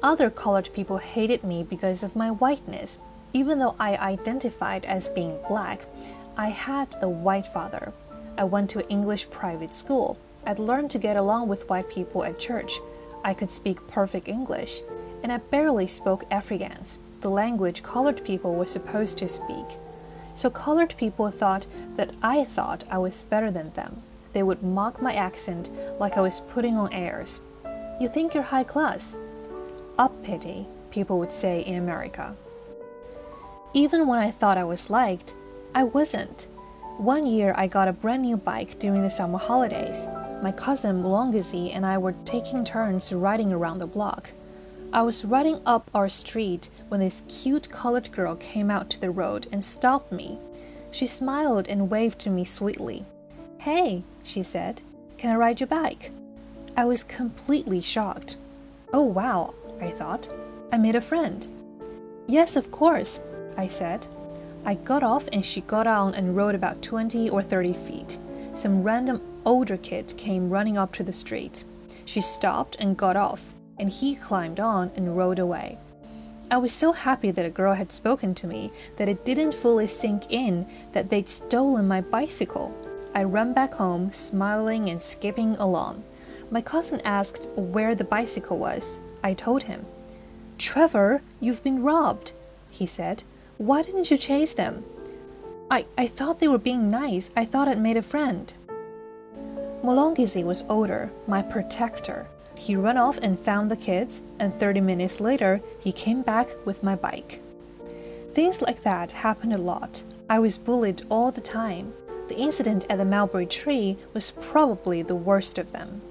Other 0.01 0.29
colored 0.29 0.69
people 0.73 0.97
hated 0.97 1.43
me 1.43 1.63
because 1.63 2.03
of 2.03 2.15
my 2.15 2.31
whiteness. 2.31 2.99
Even 3.33 3.59
though 3.59 3.75
I 3.79 3.97
identified 3.97 4.85
as 4.85 5.09
being 5.09 5.37
black, 5.47 5.81
I 6.37 6.49
had 6.49 6.95
a 7.01 7.09
white 7.09 7.47
father. 7.47 7.91
I 8.37 8.45
went 8.45 8.69
to 8.71 8.79
an 8.79 8.89
English 8.89 9.29
private 9.29 9.73
school. 9.73 10.17
I'd 10.45 10.59
learned 10.59 10.91
to 10.91 10.99
get 10.99 11.17
along 11.17 11.49
with 11.49 11.69
white 11.69 11.89
people 11.89 12.23
at 12.23 12.39
church. 12.39 12.79
I 13.23 13.33
could 13.33 13.51
speak 13.51 13.87
perfect 13.87 14.27
English, 14.27 14.81
and 15.23 15.31
I 15.31 15.37
barely 15.37 15.87
spoke 15.87 16.29
Afrikaans, 16.29 16.99
the 17.21 17.29
language 17.29 17.81
colored 17.81 18.23
people 18.23 18.53
were 18.53 18.67
supposed 18.67 19.17
to 19.17 19.27
speak. 19.27 19.65
So 20.35 20.49
colored 20.49 20.93
people 20.97 21.31
thought 21.31 21.65
that 21.95 22.13
I 22.21 22.43
thought 22.43 22.83
I 22.91 22.99
was 22.99 23.23
better 23.23 23.49
than 23.49 23.71
them. 23.71 24.01
They 24.35 24.43
would 24.43 24.61
mock 24.61 25.01
my 25.01 25.13
accent 25.13 25.69
like 25.97 26.17
I 26.17 26.19
was 26.19 26.41
putting 26.41 26.75
on 26.75 26.91
airs. 26.91 27.39
You 28.01 28.09
think 28.09 28.33
you're 28.33 28.43
high 28.43 28.65
class? 28.65 29.17
Up 29.97 30.11
pity, 30.25 30.65
people 30.91 31.19
would 31.19 31.31
say 31.31 31.61
in 31.61 31.75
America. 31.77 32.35
Even 33.73 34.07
when 34.07 34.19
I 34.19 34.31
thought 34.31 34.57
I 34.57 34.65
was 34.65 34.89
liked, 34.89 35.33
I 35.73 35.85
wasn't. 35.85 36.47
One 36.97 37.25
year 37.25 37.53
I 37.57 37.67
got 37.67 37.87
a 37.87 37.93
brand 37.93 38.23
new 38.23 38.35
bike 38.35 38.77
during 38.77 39.03
the 39.03 39.09
summer 39.09 39.37
holidays. 39.37 40.05
My 40.43 40.51
cousin 40.51 41.01
Mlungisi 41.01 41.73
and 41.73 41.85
I 41.85 41.97
were 41.97 42.15
taking 42.25 42.65
turns 42.65 43.13
riding 43.13 43.53
around 43.53 43.77
the 43.77 43.87
block. 43.87 44.31
I 44.91 45.03
was 45.03 45.23
riding 45.23 45.61
up 45.65 45.89
our 45.95 46.09
street 46.09 46.69
when 46.89 46.99
this 46.99 47.23
cute 47.29 47.69
colored 47.69 48.11
girl 48.11 48.35
came 48.35 48.69
out 48.69 48.89
to 48.89 48.99
the 48.99 49.11
road 49.11 49.47
and 49.53 49.63
stopped 49.63 50.11
me. 50.11 50.39
She 50.91 51.07
smiled 51.07 51.69
and 51.69 51.89
waved 51.89 52.19
to 52.19 52.29
me 52.29 52.43
sweetly. 52.43 53.05
Hey, 53.65 54.03
she 54.23 54.43
said, 54.43 54.83
can 55.17 55.31
I 55.31 55.37
ride 55.37 55.59
your 55.59 55.65
bike? 55.65 56.11
I 56.77 56.85
was 56.85 57.03
completely 57.03 57.81
shocked. 57.81 58.37
Oh, 58.93 59.01
wow, 59.01 59.55
I 59.81 59.89
thought. 59.89 60.29
I 60.71 60.77
made 60.77 60.95
a 60.95 61.01
friend. 61.01 61.47
Yes, 62.27 62.55
of 62.55 62.69
course, 62.69 63.21
I 63.57 63.67
said. 63.67 64.05
I 64.65 64.75
got 64.75 65.01
off 65.01 65.27
and 65.33 65.43
she 65.43 65.61
got 65.61 65.87
on 65.87 66.13
and 66.13 66.37
rode 66.37 66.53
about 66.53 66.83
20 66.83 67.27
or 67.31 67.41
30 67.41 67.73
feet. 67.73 68.19
Some 68.53 68.83
random 68.83 69.19
older 69.45 69.77
kid 69.77 70.13
came 70.15 70.51
running 70.51 70.77
up 70.77 70.93
to 70.93 71.03
the 71.03 71.11
street. 71.11 71.63
She 72.05 72.21
stopped 72.21 72.75
and 72.77 72.95
got 72.95 73.17
off, 73.17 73.55
and 73.79 73.89
he 73.89 74.13
climbed 74.13 74.59
on 74.59 74.91
and 74.95 75.17
rode 75.17 75.39
away. 75.39 75.79
I 76.51 76.57
was 76.57 76.71
so 76.71 76.91
happy 76.91 77.31
that 77.31 77.47
a 77.47 77.49
girl 77.49 77.73
had 77.73 77.91
spoken 77.91 78.35
to 78.35 78.45
me 78.45 78.71
that 78.97 79.09
it 79.09 79.25
didn't 79.25 79.55
fully 79.55 79.87
sink 79.87 80.25
in 80.29 80.67
that 80.91 81.09
they'd 81.09 81.27
stolen 81.27 81.87
my 81.87 82.01
bicycle. 82.01 82.71
I 83.15 83.23
ran 83.23 83.53
back 83.53 83.75
home, 83.75 84.11
smiling 84.11 84.89
and 84.89 85.01
skipping 85.01 85.55
along. 85.55 86.03
My 86.51 86.61
cousin 86.61 86.99
asked 87.05 87.47
where 87.55 87.95
the 87.95 88.03
bicycle 88.03 88.57
was. 88.57 88.99
I 89.23 89.33
told 89.33 89.63
him. 89.63 89.85
Trevor, 90.57 91.21
you've 91.39 91.63
been 91.63 91.81
robbed, 91.81 92.33
he 92.69 92.85
said. 92.85 93.23
Why 93.57 93.83
didn't 93.83 94.11
you 94.11 94.17
chase 94.17 94.51
them? 94.51 94.83
I, 95.71 95.85
I 95.97 96.07
thought 96.07 96.39
they 96.39 96.49
were 96.49 96.57
being 96.57 96.91
nice. 96.91 97.31
I 97.37 97.45
thought 97.45 97.69
I'd 97.69 97.79
made 97.79 97.95
a 97.95 98.01
friend. 98.01 98.53
Mlungisi 99.81 100.43
was 100.43 100.65
older, 100.67 101.09
my 101.25 101.41
protector. 101.41 102.27
He 102.57 102.75
ran 102.75 102.97
off 102.97 103.17
and 103.19 103.39
found 103.39 103.71
the 103.71 103.77
kids, 103.77 104.21
and 104.39 104.53
30 104.53 104.81
minutes 104.81 105.21
later, 105.21 105.61
he 105.79 105.93
came 105.93 106.21
back 106.21 106.49
with 106.65 106.83
my 106.83 106.95
bike. 106.95 107.41
Things 108.33 108.61
like 108.61 108.81
that 108.81 109.11
happened 109.11 109.53
a 109.53 109.57
lot. 109.57 110.03
I 110.29 110.39
was 110.39 110.57
bullied 110.57 111.03
all 111.09 111.31
the 111.31 111.41
time. 111.41 111.93
The 112.27 112.37
incident 112.37 112.85
at 112.89 112.97
the 112.97 113.05
mulberry 113.05 113.45
tree 113.45 113.97
was 114.13 114.31
probably 114.31 115.01
the 115.01 115.15
worst 115.15 115.57
of 115.57 115.71
them. 115.71 116.01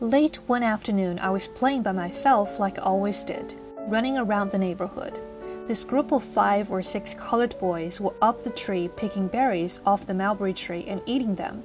Late 0.00 0.36
one 0.46 0.62
afternoon, 0.62 1.18
I 1.18 1.30
was 1.30 1.46
playing 1.46 1.82
by 1.82 1.92
myself 1.92 2.58
like 2.58 2.78
I 2.78 2.82
always 2.82 3.22
did, 3.22 3.54
running 3.86 4.16
around 4.16 4.50
the 4.50 4.58
neighborhood. 4.58 5.20
This 5.68 5.84
group 5.84 6.10
of 6.10 6.24
five 6.24 6.70
or 6.70 6.82
six 6.82 7.14
colored 7.14 7.56
boys 7.60 8.00
were 8.00 8.14
up 8.20 8.42
the 8.42 8.50
tree 8.50 8.88
picking 8.96 9.28
berries 9.28 9.78
off 9.86 10.06
the 10.06 10.14
mulberry 10.14 10.52
tree 10.52 10.84
and 10.88 11.00
eating 11.06 11.36
them. 11.36 11.62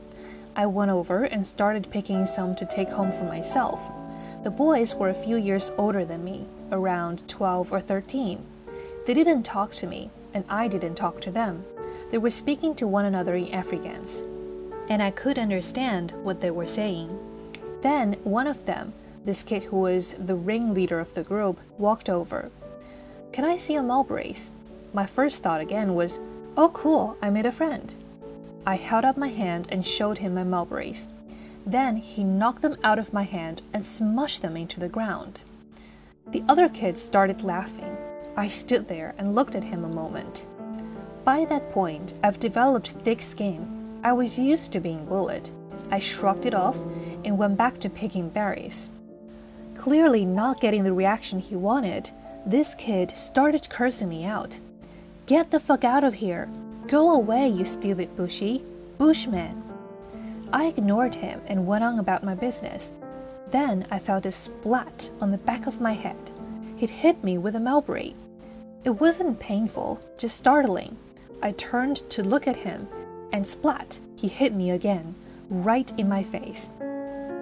I 0.55 0.67
went 0.67 0.91
over 0.91 1.24
and 1.24 1.48
started 1.48 1.89
picking 1.89 2.25
some 2.25 2.55
to 2.55 2.65
take 2.65 2.89
home 2.89 3.12
for 3.12 3.24
myself. 3.24 3.89
The 4.43 4.51
boys 4.51 4.93
were 4.93 5.10
a 5.10 5.13
few 5.13 5.38
years 5.38 5.72
older 5.75 6.05
than 6.05 6.24
me, 6.24 6.45
around 6.72 7.27
12 7.27 7.74
or 7.74 7.79
13. 7.79 8.45
They 9.07 9.13
didn't 9.15 9.43
talk 9.43 9.72
to 9.74 9.88
me, 9.88 10.12
and 10.36 10.45
I 10.48 10.67
didn't 10.67 10.95
talk 10.95 11.19
to 11.22 11.31
them. 11.31 11.65
They 12.12 12.18
were 12.18 12.30
speaking 12.30 12.76
to 12.76 12.88
one 12.88 13.06
another 13.06 13.36
in 13.36 13.48
Afrikaans, 13.48 14.24
and 14.90 15.02
I 15.02 15.12
could 15.12 15.40
understand 15.40 16.12
what 16.24 16.42
they 16.42 16.52
were 16.52 16.68
saying. 16.68 17.18
Then 17.82 18.14
one 18.24 18.48
of 18.48 18.66
them, 18.66 18.94
this 19.26 19.44
kid 19.44 19.64
who 19.64 19.78
was 19.78 20.14
the 20.14 20.36
ringleader 20.36 21.00
of 21.00 21.14
the 21.14 21.24
group, 21.24 21.60
walked 21.78 22.10
over. 22.10 22.52
Can 23.32 23.44
I 23.44 23.58
see 23.58 23.76
a 23.76 23.84
mulberries? 23.84 24.52
My 24.94 25.06
first 25.06 25.44
thought 25.44 25.62
again 25.62 25.96
was, 25.96 26.20
oh 26.56 26.70
cool, 26.70 27.18
I 27.22 27.30
made 27.30 27.46
a 27.46 27.52
friend. 27.52 27.94
I 28.66 28.76
held 28.76 29.04
up 29.04 29.18
my 29.18 29.28
hand 29.28 29.68
and 29.72 29.86
showed 29.86 30.20
him 30.20 30.36
my 30.36 30.44
mulberries. 30.44 31.10
Then 31.66 31.98
he 31.98 32.24
knocked 32.24 32.62
them 32.62 32.78
out 32.84 33.00
of 33.00 33.14
my 33.14 33.24
hand 33.24 33.62
and 33.74 33.84
smushed 33.84 34.42
them 34.42 34.56
into 34.56 34.80
the 34.80 34.90
ground. 34.90 35.42
The 36.28 36.44
other 36.48 36.70
kids 36.70 37.02
started 37.02 37.44
laughing. 37.44 37.98
I 38.38 38.48
stood 38.48 38.88
there 38.88 39.16
and 39.18 39.36
looked 39.36 39.56
at 39.56 39.64
him 39.64 39.84
a 39.84 39.90
moment. 39.90 40.46
By 41.25 41.44
that 41.46 41.72
point, 41.72 42.13
I've 42.24 42.39
developed 42.39 42.89
thick 43.03 43.20
skin. 43.20 44.00
I 44.03 44.13
was 44.13 44.38
used 44.38 44.72
to 44.74 44.79
being 44.79 45.05
bullied. 45.05 45.50
I 45.89 45.98
shrugged 45.98 46.46
it 46.46 46.53
off 46.53 46.77
and 47.24 47.36
went 47.36 47.58
back 47.58 47.79
to 47.79 47.89
picking 47.89 48.29
berries. 48.29 48.91
Clearly, 49.75 50.24
not 50.24 50.62
getting 50.62 50.84
the 50.84 50.94
reaction 50.94 51.39
he 51.39 51.55
wanted, 51.55 52.12
this 52.46 52.75
kid 52.75 53.10
started 53.10 53.72
cursing 53.72 54.08
me 54.10 54.24
out. 54.24 54.60
Get 55.25 55.50
the 55.50 55.60
fuck 55.60 55.84
out 55.84 56.03
of 56.03 56.13
here! 56.13 56.48
Go 56.88 57.12
away, 57.15 57.50
you 57.50 57.65
stupid 57.65 58.15
bushy, 58.15 58.63
bushman. 59.00 59.63
I 60.53 60.67
ignored 60.67 61.15
him 61.15 61.41
and 61.48 61.65
went 61.65 61.84
on 61.84 61.98
about 61.98 62.24
my 62.24 62.36
business. 62.36 62.94
Then 63.50 63.88
I 63.89 63.98
felt 63.98 64.27
a 64.27 64.32
splat 64.32 65.10
on 65.20 65.32
the 65.32 65.39
back 65.39 65.65
of 65.65 65.82
my 65.82 65.94
head. 65.94 66.17
He'd 66.75 66.91
hit 66.91 67.24
me 67.24 67.39
with 67.39 67.55
a 67.55 67.60
mulberry. 67.60 68.15
It 68.84 68.91
wasn't 68.91 69.39
painful, 69.39 70.00
just 70.20 70.38
startling. 70.38 70.98
I 71.42 71.51
turned 71.51 71.98
to 72.10 72.24
look 72.24 72.48
at 72.48 72.56
him, 72.56 72.88
and 73.32 73.46
splat, 73.46 74.00
he 74.15 74.27
hit 74.27 74.54
me 74.54 74.72
again, 74.72 75.15
right 75.50 75.92
in 75.98 76.10
my 76.10 76.24
face. 76.24 76.70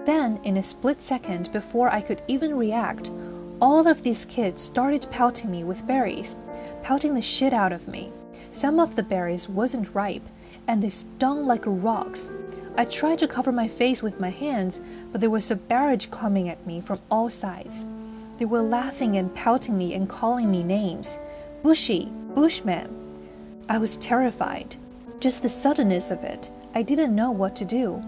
Then, 0.05 0.39
in 0.43 0.57
a 0.57 0.63
split 0.63 1.01
second 1.01 1.51
before 1.51 1.89
I 1.89 2.01
could 2.01 2.21
even 2.27 2.57
react, 2.57 3.11
all 3.61 3.87
of 3.87 4.03
these 4.03 4.25
kids 4.25 4.61
started 4.61 5.07
pelting 5.09 5.49
me 5.49 5.63
with 5.63 5.87
berries, 5.87 6.35
pelting 6.81 7.13
the 7.13 7.21
shit 7.21 7.53
out 7.53 7.71
of 7.71 7.87
me. 7.87 8.11
Some 8.51 8.79
of 8.79 8.95
the 8.95 9.03
berries 9.03 9.47
wasn't 9.47 9.95
ripe, 9.95 10.27
and 10.67 10.83
they 10.83 10.89
stung 10.89 11.45
like 11.45 11.63
rocks. 11.65 12.29
I 12.75 12.85
tried 12.85 13.19
to 13.19 13.27
cover 13.27 13.51
my 13.51 13.67
face 13.67 14.01
with 14.01 14.19
my 14.19 14.31
hands, 14.31 14.81
but 15.11 15.21
there 15.21 15.29
was 15.29 15.51
a 15.51 15.55
barrage 15.55 16.07
coming 16.07 16.49
at 16.49 16.65
me 16.65 16.81
from 16.81 16.99
all 17.09 17.29
sides. 17.29 17.85
They 18.37 18.45
were 18.45 18.61
laughing 18.61 19.15
and 19.15 19.33
pelting 19.33 19.77
me 19.77 19.93
and 19.93 20.09
calling 20.09 20.49
me 20.49 20.63
names. 20.63 21.19
Bushy, 21.61 22.11
Bushman. 22.33 23.02
I 23.69 23.77
was 23.77 23.97
terrified. 23.97 24.75
Just 25.19 25.41
the 25.41 25.49
suddenness 25.49 26.11
of 26.11 26.23
it, 26.23 26.51
I 26.75 26.81
didn't 26.81 27.15
know 27.15 27.31
what 27.31 27.55
to 27.57 27.65
do. 27.65 28.03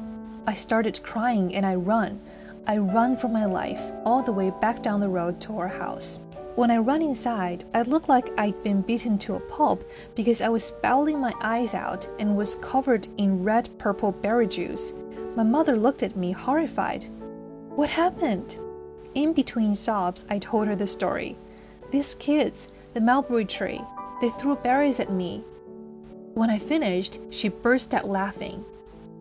I 0.46 0.54
started 0.54 1.02
crying 1.02 1.56
and 1.56 1.66
I 1.66 1.76
run. 1.76 2.20
I 2.68 2.78
run 2.78 3.16
for 3.16 3.30
my 3.30 3.46
life 3.46 3.92
all 4.06 4.22
the 4.22 4.34
way 4.34 4.52
back 4.62 4.84
down 4.84 5.00
the 5.00 5.08
road 5.08 5.40
to 5.42 5.58
our 5.58 5.68
house. 5.68 6.20
When 6.56 6.72
I 6.72 6.78
run 6.78 7.02
inside, 7.02 7.64
I 7.74 7.84
looked 7.84 8.10
like 8.10 8.38
I'd 8.38 8.62
been 8.64 8.82
beaten 8.82 9.18
to 9.20 9.36
a 9.36 9.40
pulp 9.40 9.90
because 10.14 10.42
I 10.42 10.50
was 10.50 10.72
bawling 10.84 11.20
my 11.20 11.34
eyes 11.42 11.74
out 11.74 12.08
and 12.20 12.36
was 12.36 12.56
covered 12.58 13.08
in 13.18 13.44
red 13.44 13.70
purple 13.78 14.12
berry 14.12 14.48
juice. 14.48 14.94
My 15.36 15.44
mother 15.44 15.78
looked 15.78 16.04
at 16.04 16.16
me 16.16 16.32
horrified. 16.32 17.06
What 17.76 17.90
happened? 17.90 18.58
In 19.16 19.34
between 19.34 19.74
sobs, 19.74 20.26
I 20.30 20.40
told 20.40 20.68
her 20.68 20.76
the 20.76 20.88
story. 20.88 21.38
These 21.92 22.16
kids, 22.16 22.68
the 22.94 23.02
mulberry 23.02 23.46
tree, 23.46 23.82
they 24.22 24.30
threw 24.30 24.56
berries 24.56 25.00
at 25.00 25.12
me. 25.12 25.44
When 26.34 26.50
I 26.50 26.58
finished, 26.58 27.20
she 27.30 27.50
burst 27.50 27.94
out 27.94 28.08
laughing. 28.08 28.66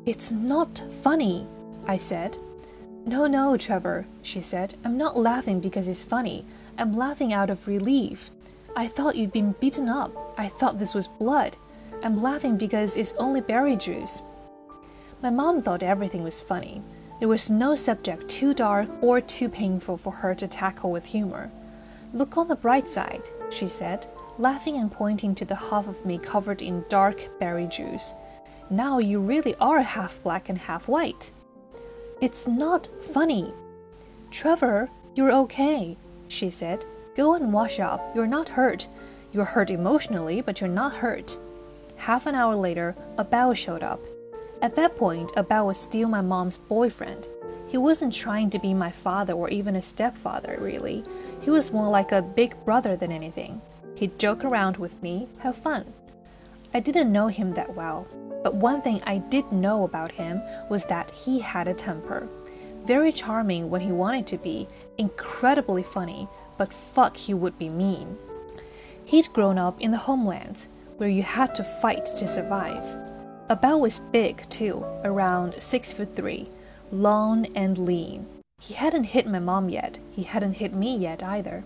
It's 0.07 0.33
not 0.33 0.83
funny, 1.03 1.47
I 1.87 1.97
said. 1.99 2.37
No, 3.07 3.27
no, 3.27 3.57
Trevor, 3.57 4.07
she 4.23 4.41
said. 4.41 4.75
I'm 4.85 4.97
not 4.97 5.17
laughing 5.17 5.61
because 5.61 5.89
it's 5.89 6.05
funny. 6.05 6.45
I'm 6.79 6.93
laughing 6.93 7.33
out 7.33 7.51
of 7.51 7.69
relief. 7.69 8.31
I 8.77 8.89
thought 8.89 9.17
you'd 9.17 9.33
been 9.33 9.53
beaten 9.61 9.89
up. 9.89 10.35
I 10.37 10.49
thought 10.49 10.79
this 10.79 10.95
was 10.95 11.07
blood. 11.07 11.57
I'm 12.03 12.21
laughing 12.21 12.57
because 12.57 12.97
it's 12.97 13.13
only 13.15 13.41
berry 13.41 13.77
juice. 13.77 14.23
My 15.23 15.31
mom 15.31 15.63
thought 15.63 15.83
everything 15.83 16.23
was 16.23 16.41
funny. 16.41 16.83
There 17.21 17.29
was 17.29 17.49
no 17.49 17.77
subject 17.77 18.29
too 18.29 18.53
dark 18.53 18.89
or 19.01 19.21
too 19.21 19.49
painful 19.49 19.97
for 19.97 20.13
her 20.13 20.35
to 20.35 20.49
tackle 20.49 20.91
with 20.91 21.05
humor. 21.07 21.51
Look 22.13 22.37
on 22.37 22.49
the 22.49 22.57
bright 22.57 22.89
side, 22.89 23.23
she 23.51 23.67
said, 23.67 24.07
laughing 24.39 24.77
and 24.77 24.91
pointing 24.91 25.35
to 25.35 25.45
the 25.45 25.55
half 25.55 25.89
of 25.89 26.05
me 26.05 26.19
covered 26.19 26.63
in 26.63 26.85
dark 26.89 27.29
berry 27.39 27.67
juice. 27.67 28.15
Now 28.71 28.99
you 28.99 29.21
really 29.21 29.55
are 29.61 29.83
half 29.83 30.23
black 30.23 30.49
and 30.49 30.59
half 30.59 30.89
white. 30.89 31.31
It's 32.21 32.47
not 32.47 32.89
funny. 33.03 33.53
Trevor, 34.31 34.89
you're 35.15 35.33
okay 35.33 35.97
she 36.29 36.51
said. 36.51 36.85
Go 37.17 37.35
and 37.35 37.53
wash 37.53 37.81
up. 37.81 38.15
You're 38.15 38.27
not 38.27 38.49
hurt. 38.51 38.89
You're 39.33 39.45
hurt 39.45 39.71
emotionally, 39.71 40.41
but 40.41 40.61
you're 40.61 40.69
not 40.69 40.95
hurt. 40.95 41.39
Half 41.97 42.27
an 42.27 42.35
hour 42.35 42.55
later, 42.55 42.95
Abel 43.19 43.55
showed 43.55 43.83
up. 43.83 44.01
At 44.61 44.77
that 44.77 44.97
point, 44.97 45.33
Abel 45.37 45.67
was 45.67 45.79
still 45.79 46.09
my 46.09 46.21
mom's 46.21 46.59
boyfriend. 46.59 47.29
He 47.69 47.79
wasn't 47.79 48.13
trying 48.13 48.51
to 48.51 48.59
be 48.59 48.75
my 48.75 48.91
father 48.91 49.33
or 49.33 49.49
even 49.49 49.77
a 49.77 49.83
stepfather, 49.83 50.57
really. 50.61 51.05
He 51.43 51.51
was 51.51 51.73
more 51.73 51.89
like 51.89 52.13
a 52.13 52.23
big 52.23 52.55
brother 52.65 52.97
than 52.97 53.13
anything. 53.13 53.61
He'd 54.05 54.19
joke 54.19 54.45
around 54.45 54.77
with 54.77 55.03
me, 55.03 55.29
have 55.39 55.57
fun. 55.57 55.95
I 56.75 56.81
didn't 56.81 57.11
know 57.11 57.29
him 57.29 57.55
that 57.55 57.75
well, 57.75 58.07
but 58.43 58.55
one 58.55 58.83
thing 58.83 59.01
I 59.07 59.17
did 59.17 59.51
know 59.51 59.83
about 59.85 60.13
him 60.13 60.43
was 60.69 60.85
that 60.85 61.11
he 61.11 61.39
had 61.39 61.69
a 61.69 61.73
temper. 61.73 62.29
Very 62.85 63.13
charming 63.13 63.71
when 63.71 63.81
he 63.81 63.93
wanted 63.93 64.27
to 64.27 64.37
be, 64.37 64.69
incredibly 64.99 65.83
funny, 65.83 66.29
but 66.59 66.71
fuck, 66.71 67.17
he 67.17 67.33
would 67.33 67.59
be 67.59 67.71
mean. 67.71 68.19
He'd 69.07 69.33
grown 69.33 69.57
up 69.57 69.81
in 69.81 69.91
the 69.91 70.05
homelands, 70.05 70.69
where 70.99 71.09
you 71.09 71.23
had 71.23 71.55
to 71.55 71.65
fight 71.65 72.05
to 72.05 72.29
survive. 72.29 72.85
Abel 73.51 73.81
was 73.81 74.01
big, 74.01 74.47
too, 74.51 74.85
around 75.03 75.55
six 75.63 75.95
foot 75.95 76.15
three, 76.15 76.51
long 76.93 77.47
and 77.57 77.79
lean. 77.79 78.27
He 78.61 78.75
hadn't 78.75 79.05
hit 79.05 79.27
my 79.27 79.39
mom 79.39 79.71
yet, 79.71 79.99
he 80.11 80.25
hadn't 80.25 80.57
hit 80.57 80.75
me 80.75 80.95
yet 80.95 81.23
either. 81.23 81.65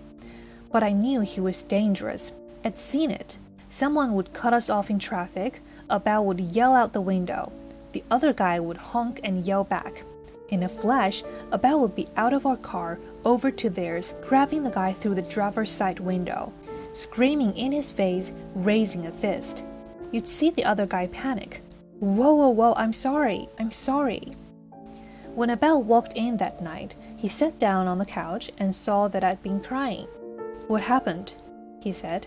But 0.71 0.83
I 0.83 0.93
knew 0.93 1.21
he 1.21 1.41
was 1.41 1.63
dangerous. 1.63 2.33
I'd 2.65 2.79
seen 2.79 3.11
it. 3.11 3.39
Someone 3.69 4.15
would 4.15 4.33
cut 4.33 4.53
us 4.53 4.71
off 4.71 4.91
in 4.91 4.99
traffic, 4.99 5.61
Abel 5.91 6.25
would 6.27 6.41
yell 6.41 6.75
out 6.75 6.93
the 6.93 7.01
window, 7.01 7.53
the 7.93 8.05
other 8.11 8.33
guy 8.33 8.61
would 8.61 8.77
honk 8.77 9.21
and 9.25 9.47
yell 9.47 9.65
back. 9.65 10.05
In 10.51 10.63
a 10.63 10.69
flash, 10.69 11.23
Abel 11.53 11.81
would 11.81 11.95
be 11.95 12.07
out 12.17 12.33
of 12.33 12.47
our 12.47 12.57
car, 12.57 12.99
over 13.25 13.51
to 13.51 13.69
theirs, 13.69 14.15
grabbing 14.23 14.63
the 14.63 14.71
guy 14.71 14.93
through 14.93 15.15
the 15.15 15.23
driver's 15.23 15.71
side 15.71 16.01
window, 16.01 16.53
screaming 16.93 17.57
in 17.57 17.73
his 17.73 17.93
face, 17.93 18.33
raising 18.55 19.07
a 19.07 19.13
fist. 19.13 19.65
You'd 20.11 20.27
see 20.27 20.51
the 20.51 20.65
other 20.65 20.87
guy 20.87 21.07
panic. 21.09 21.63
Whoa, 22.01 22.33
whoa, 22.33 22.51
whoa, 22.51 22.75
I'm 22.77 22.93
sorry, 22.93 23.49
I'm 23.59 23.71
sorry. 23.71 24.33
When 25.35 25.51
Abel 25.51 25.83
walked 25.83 26.15
in 26.15 26.39
that 26.39 26.63
night, 26.63 26.95
he 27.17 27.29
sat 27.29 27.59
down 27.59 27.87
on 27.87 27.99
the 27.99 28.07
couch 28.07 28.51
and 28.59 28.75
saw 28.75 29.09
that 29.09 29.25
I'd 29.25 29.43
been 29.43 29.61
crying. 29.61 30.09
What 30.69 30.83
happened? 30.83 31.35
he 31.81 31.93
said. 31.93 32.27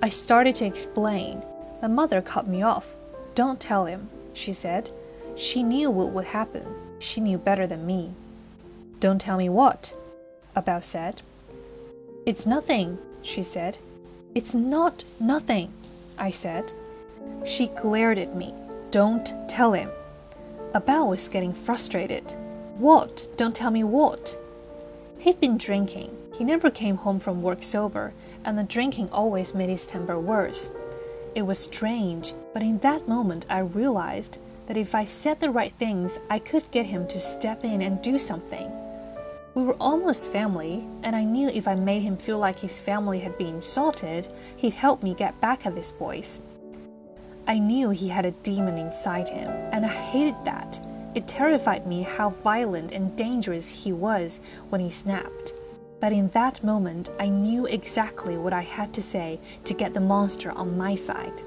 I 0.00 0.08
started 0.08 0.54
to 0.56 0.64
explain. 0.64 1.42
My 1.82 1.88
mother 1.88 2.22
cut 2.22 2.46
me 2.46 2.62
off. 2.62 2.96
Don't 3.34 3.60
tell 3.60 3.86
him, 3.86 4.08
she 4.32 4.52
said. 4.52 4.90
She 5.36 5.62
knew 5.62 5.90
what 5.90 6.10
would 6.10 6.26
happen. 6.26 6.64
She 7.00 7.20
knew 7.20 7.36
better 7.36 7.66
than 7.66 7.84
me. 7.84 8.12
Don't 9.00 9.20
tell 9.20 9.36
me 9.36 9.48
what, 9.48 9.94
Abel 10.56 10.80
said. 10.80 11.22
It's 12.26 12.46
nothing, 12.46 12.98
she 13.22 13.42
said. 13.42 13.78
It's 14.34 14.54
not 14.54 15.04
nothing, 15.18 15.72
I 16.16 16.30
said. 16.30 16.72
She 17.44 17.68
glared 17.68 18.18
at 18.18 18.36
me. 18.36 18.54
Don't 18.90 19.34
tell 19.48 19.72
him. 19.72 19.90
Abel 20.76 21.08
was 21.08 21.28
getting 21.28 21.52
frustrated. 21.52 22.34
What? 22.76 23.26
Don't 23.36 23.54
tell 23.54 23.70
me 23.70 23.82
what? 23.82 24.38
He'd 25.18 25.40
been 25.40 25.58
drinking. 25.58 26.16
He 26.38 26.44
never 26.44 26.70
came 26.70 26.98
home 26.98 27.18
from 27.18 27.42
work 27.42 27.64
sober, 27.64 28.12
and 28.44 28.56
the 28.56 28.62
drinking 28.62 29.10
always 29.10 29.56
made 29.56 29.70
his 29.70 29.88
temper 29.88 30.20
worse. 30.20 30.70
It 31.34 31.42
was 31.42 31.58
strange, 31.58 32.32
but 32.54 32.62
in 32.62 32.78
that 32.78 33.08
moment 33.08 33.44
I 33.50 33.58
realized 33.58 34.38
that 34.68 34.76
if 34.76 34.94
I 34.94 35.04
said 35.04 35.40
the 35.40 35.50
right 35.50 35.72
things, 35.72 36.20
I 36.30 36.38
could 36.38 36.70
get 36.70 36.86
him 36.86 37.08
to 37.08 37.18
step 37.18 37.64
in 37.64 37.82
and 37.82 38.00
do 38.00 38.20
something. 38.20 38.70
We 39.54 39.64
were 39.64 39.74
almost 39.80 40.30
family, 40.30 40.86
and 41.02 41.16
I 41.16 41.24
knew 41.24 41.48
if 41.48 41.66
I 41.66 41.74
made 41.74 42.02
him 42.02 42.16
feel 42.16 42.38
like 42.38 42.60
his 42.60 42.78
family 42.78 43.18
had 43.18 43.36
been 43.36 43.56
insulted, 43.56 44.28
he'd 44.56 44.74
help 44.74 45.02
me 45.02 45.14
get 45.14 45.40
back 45.40 45.66
at 45.66 45.74
these 45.74 45.90
boys. 45.90 46.40
I 47.48 47.58
knew 47.58 47.90
he 47.90 48.06
had 48.06 48.26
a 48.26 48.30
demon 48.30 48.78
inside 48.78 49.28
him, 49.28 49.50
and 49.72 49.84
I 49.84 49.88
hated 49.88 50.36
that. 50.44 50.78
It 51.16 51.26
terrified 51.26 51.84
me 51.84 52.02
how 52.02 52.30
violent 52.30 52.92
and 52.92 53.16
dangerous 53.16 53.82
he 53.82 53.92
was 53.92 54.38
when 54.68 54.80
he 54.80 54.90
snapped. 54.90 55.54
But 56.00 56.12
in 56.12 56.28
that 56.28 56.62
moment, 56.62 57.10
I 57.18 57.28
knew 57.28 57.66
exactly 57.66 58.36
what 58.36 58.52
I 58.52 58.60
had 58.60 58.94
to 58.94 59.02
say 59.02 59.40
to 59.64 59.74
get 59.74 59.94
the 59.94 60.00
monster 60.00 60.52
on 60.52 60.78
my 60.78 60.94
side. 60.94 61.42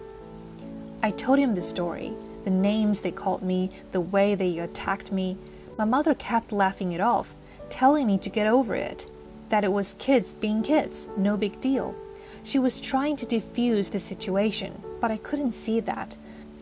I 1.01 1.11
told 1.11 1.39
him 1.39 1.55
the 1.55 1.61
story, 1.61 2.13
the 2.43 2.51
names 2.51 3.01
they 3.01 3.11
called 3.11 3.41
me, 3.41 3.71
the 3.91 4.01
way 4.01 4.35
they 4.35 4.59
attacked 4.59 5.11
me. 5.11 5.37
My 5.77 5.85
mother 5.85 6.13
kept 6.13 6.51
laughing 6.51 6.91
it 6.91 7.01
off, 7.01 7.35
telling 7.69 8.07
me 8.07 8.17
to 8.19 8.29
get 8.29 8.45
over 8.45 8.75
it, 8.75 9.09
that 9.49 9.63
it 9.63 9.71
was 9.71 9.95
kids 9.95 10.33
being 10.33 10.63
kids, 10.63 11.09
no 11.17 11.37
big 11.37 11.59
deal. 11.61 11.95
She 12.43 12.59
was 12.59 12.81
trying 12.81 13.15
to 13.17 13.25
defuse 13.25 13.91
the 13.91 13.99
situation, 13.99 14.81
but 14.99 15.11
I 15.11 15.17
couldn't 15.17 15.53
see 15.53 15.79
that. 15.81 16.17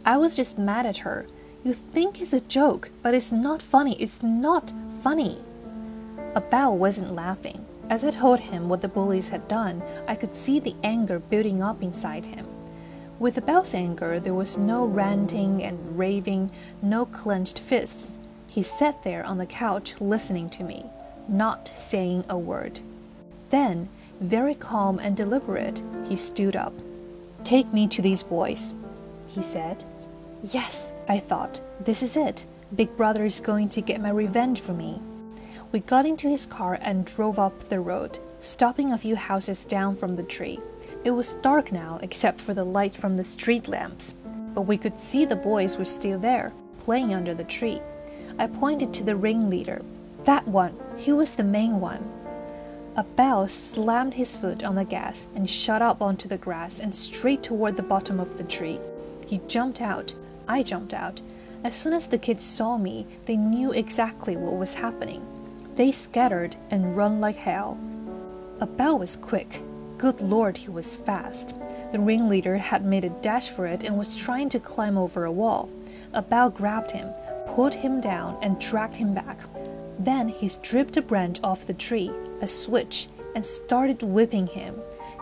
I 0.05 0.17
was 0.17 0.35
just 0.35 0.59
mad 0.59 0.85
at 0.85 0.97
her. 0.97 1.25
You 1.63 1.73
think 1.73 2.21
it's 2.21 2.33
a 2.33 2.39
joke, 2.39 2.89
but 3.01 3.13
it's 3.13 3.31
not 3.31 3.61
funny. 3.61 4.01
It's 4.01 4.23
not 4.23 4.71
funny. 5.01 5.39
Abel 6.35 6.77
wasn't 6.77 7.15
laughing. 7.15 7.65
As 7.89 8.05
I 8.05 8.11
told 8.11 8.39
him 8.39 8.69
what 8.69 8.81
the 8.81 8.87
bullies 8.87 9.29
had 9.29 9.47
done, 9.47 9.81
I 10.07 10.13
could 10.13 10.35
see 10.35 10.59
the 10.59 10.75
anger 10.83 11.17
building 11.17 11.61
up 11.61 11.81
inside 11.81 12.27
him. 12.27 12.45
With 13.17 13.37
Abel's 13.37 13.73
anger, 13.73 14.19
there 14.19 14.33
was 14.33 14.57
no 14.57 14.85
ranting 14.85 15.63
and 15.63 15.97
raving, 15.97 16.51
no 16.81 17.05
clenched 17.05 17.59
fists. 17.59 18.19
He 18.49 18.63
sat 18.63 19.03
there 19.03 19.25
on 19.25 19.39
the 19.39 19.45
couch 19.45 19.99
listening 19.99 20.49
to 20.51 20.63
me, 20.63 20.85
not 21.27 21.67
saying 21.67 22.25
a 22.29 22.37
word. 22.37 22.79
Then, 23.49 23.89
very 24.21 24.55
calm 24.55 24.99
and 24.99 25.17
deliberate, 25.17 25.81
he 26.07 26.15
stood 26.15 26.55
up. 26.55 26.73
Take 27.43 27.73
me 27.73 27.87
to 27.87 28.01
these 28.01 28.21
boys, 28.21 28.73
he 29.27 29.41
said. 29.41 29.83
Yes, 30.43 30.93
I 31.07 31.19
thought, 31.19 31.59
this 31.79 32.03
is 32.03 32.15
it. 32.15 32.45
Big 32.75 32.95
Brother 32.95 33.25
is 33.25 33.41
going 33.41 33.69
to 33.69 33.81
get 33.81 34.01
my 34.01 34.11
revenge 34.11 34.61
for 34.61 34.73
me. 34.73 35.01
We 35.71 35.81
got 35.81 36.07
into 36.07 36.27
his 36.27 36.47
car 36.47 36.79
and 36.81 37.05
drove 37.05 37.37
up 37.37 37.69
the 37.69 37.79
road, 37.79 38.17
stopping 38.39 38.91
a 38.91 38.97
few 38.97 39.15
houses 39.15 39.65
down 39.65 39.95
from 39.95 40.15
the 40.15 40.23
tree. 40.23 40.59
It 41.05 41.11
was 41.11 41.33
dark 41.33 41.71
now, 41.71 41.99
except 42.01 42.41
for 42.41 42.55
the 42.55 42.63
light 42.63 42.95
from 42.95 43.17
the 43.17 43.23
street 43.23 43.67
lamps, 43.67 44.15
but 44.55 44.63
we 44.63 44.79
could 44.79 44.99
see 44.99 45.25
the 45.25 45.35
boys 45.35 45.77
were 45.77 45.85
still 45.85 46.17
there, 46.17 46.53
playing 46.79 47.13
under 47.13 47.35
the 47.35 47.43
tree. 47.43 47.81
I 48.39 48.47
pointed 48.47 48.95
to 48.95 49.03
the 49.03 49.15
ringleader. 49.15 49.83
That 50.23 50.47
one, 50.47 50.75
he 50.97 51.13
was 51.13 51.35
the 51.35 51.43
main 51.43 51.79
one. 51.79 52.03
Abel 52.97 53.47
slammed 53.47 54.15
his 54.15 54.35
foot 54.35 54.63
on 54.63 54.73
the 54.73 54.83
gas 54.83 55.27
and 55.35 55.47
shot 55.47 55.83
up 55.83 56.01
onto 56.01 56.27
the 56.27 56.37
grass 56.37 56.79
and 56.79 56.95
straight 56.95 57.43
toward 57.43 57.77
the 57.77 57.83
bottom 57.83 58.19
of 58.19 58.39
the 58.39 58.43
tree. 58.43 58.79
He 59.27 59.39
jumped 59.47 59.81
out. 59.81 60.15
I 60.47 60.63
jumped 60.63 60.95
out. 60.95 61.21
As 61.63 61.75
soon 61.75 61.93
as 61.93 62.07
the 62.07 62.17
kids 62.17 62.43
saw 62.43 62.77
me, 62.77 63.05
they 63.27 63.37
knew 63.37 63.71
exactly 63.71 64.35
what 64.35 64.57
was 64.57 64.73
happening. 64.73 65.23
They 65.79 65.93
scattered 65.93 66.57
and 66.71 66.97
run 66.97 67.21
like 67.21 67.37
hell. 67.37 67.77
Abel 68.61 68.99
was 68.99 69.15
quick. 69.15 69.61
Good 69.97 70.19
Lord, 70.19 70.57
he 70.57 70.69
was 70.69 70.97
fast. 70.97 71.55
The 71.93 71.99
ringleader 71.99 72.57
had 72.57 72.83
made 72.83 73.05
a 73.05 73.21
dash 73.21 73.47
for 73.47 73.65
it 73.65 73.85
and 73.85 73.97
was 73.97 74.17
trying 74.17 74.49
to 74.49 74.59
climb 74.59 74.97
over 74.97 75.23
a 75.23 75.31
wall. 75.31 75.69
Abel 76.13 76.49
grabbed 76.49 76.91
him, 76.91 77.07
pulled 77.47 77.75
him 77.75 78.01
down, 78.01 78.37
and 78.41 78.59
dragged 78.59 78.97
him 78.97 79.13
back. 79.13 79.39
Then 79.97 80.27
he 80.27 80.49
stripped 80.49 80.97
a 80.97 81.01
branch 81.01 81.39
off 81.45 81.65
the 81.65 81.73
tree, 81.73 82.11
a 82.41 82.47
switch, 82.49 83.07
and 83.33 83.45
started 83.45 84.03
whipping 84.03 84.47
him. 84.47 84.75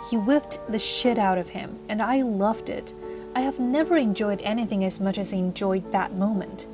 He 0.10 0.18
whipped 0.18 0.60
the 0.72 0.80
shit 0.80 1.20
out 1.20 1.38
of 1.38 1.50
him, 1.50 1.78
and 1.88 2.02
I 2.02 2.24
loved 2.24 2.72
it. 2.72 2.96
I 3.36 3.42
have 3.42 3.60
never 3.60 3.96
enjoyed 3.96 4.42
anything 4.42 4.84
as 4.84 5.00
much 5.00 5.20
as 5.20 5.36
I 5.36 5.38
enjoyed 5.38 5.92
that 5.92 6.14
moment. 6.14 6.66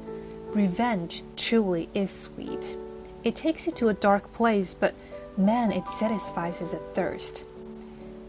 Revenge 0.53 1.23
truly 1.35 1.89
is 1.93 2.11
sweet. 2.11 2.77
It 3.23 3.35
takes 3.35 3.65
you 3.65 3.71
to 3.73 3.89
a 3.89 3.93
dark 3.93 4.33
place, 4.33 4.73
but 4.73 4.93
man, 5.37 5.71
it 5.71 5.87
satisfies 5.87 6.61
a 6.61 6.77
thirst. 6.77 7.43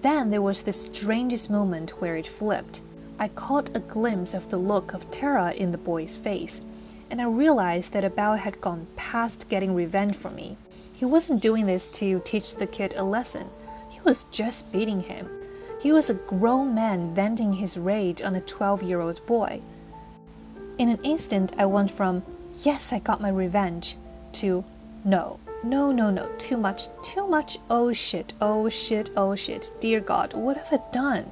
Then 0.03 0.31
there 0.31 0.43
was 0.43 0.63
the 0.63 0.73
strangest 0.73 1.51
moment 1.51 2.01
where 2.01 2.17
it 2.17 2.27
flipped. 2.27 2.81
I 3.19 3.29
caught 3.29 3.75
a 3.75 3.81
glimpse 3.81 4.35
of 4.35 4.51
the 4.51 4.57
look 4.57 4.93
of 4.93 5.11
terror 5.11 5.51
in 5.51 5.73
the 5.73 5.79
boy's 5.79 6.17
face, 6.17 6.63
and 7.11 7.21
I 7.21 7.27
realized 7.27 7.93
that 7.93 8.05
Abel 8.05 8.35
had 8.35 8.61
gone 8.61 8.87
past 8.97 9.49
getting 9.49 9.75
revenge 9.75 10.17
for 10.17 10.31
me. 10.31 10.57
He 10.95 11.05
wasn't 11.05 11.43
doing 11.43 11.67
this 11.67 11.89
to 11.89 12.21
teach 12.25 12.55
the 12.55 12.67
kid 12.67 12.95
a 12.97 13.03
lesson, 13.03 13.49
he 13.95 14.01
was 14.01 14.25
just 14.25 14.71
beating 14.73 15.01
him. 15.01 15.29
He 15.81 15.93
was 15.93 16.11
a 16.11 16.15
grown 16.15 16.75
man 16.75 17.15
venting 17.15 17.55
his 17.55 17.79
rage 17.79 18.23
on 18.23 18.35
a 18.35 18.41
12 18.41 18.83
year 18.83 19.01
old 19.01 19.25
boy. 19.27 19.61
In 20.79 20.89
an 20.89 20.99
instant, 21.03 21.55
I 21.57 21.67
went 21.67 21.91
from, 21.91 22.23
Yes, 22.63 22.93
I 22.93 22.99
got 22.99 23.21
my 23.21 23.29
revenge, 23.29 23.97
to, 24.35 24.65
No, 25.05 25.39
no, 25.63 25.93
no, 25.93 26.11
no, 26.11 26.31
too 26.39 26.57
much, 26.57 26.89
too 27.03 27.27
much. 27.27 27.59
Oh 27.69 27.93
shit, 27.93 28.33
oh 28.41 28.71
shit, 28.71 29.11
oh 29.17 29.37
shit. 29.37 29.71
Dear 29.79 30.01
God, 30.01 30.33
what 30.33 30.57
have 30.57 30.73
I 30.73 30.81
done? 30.93 31.31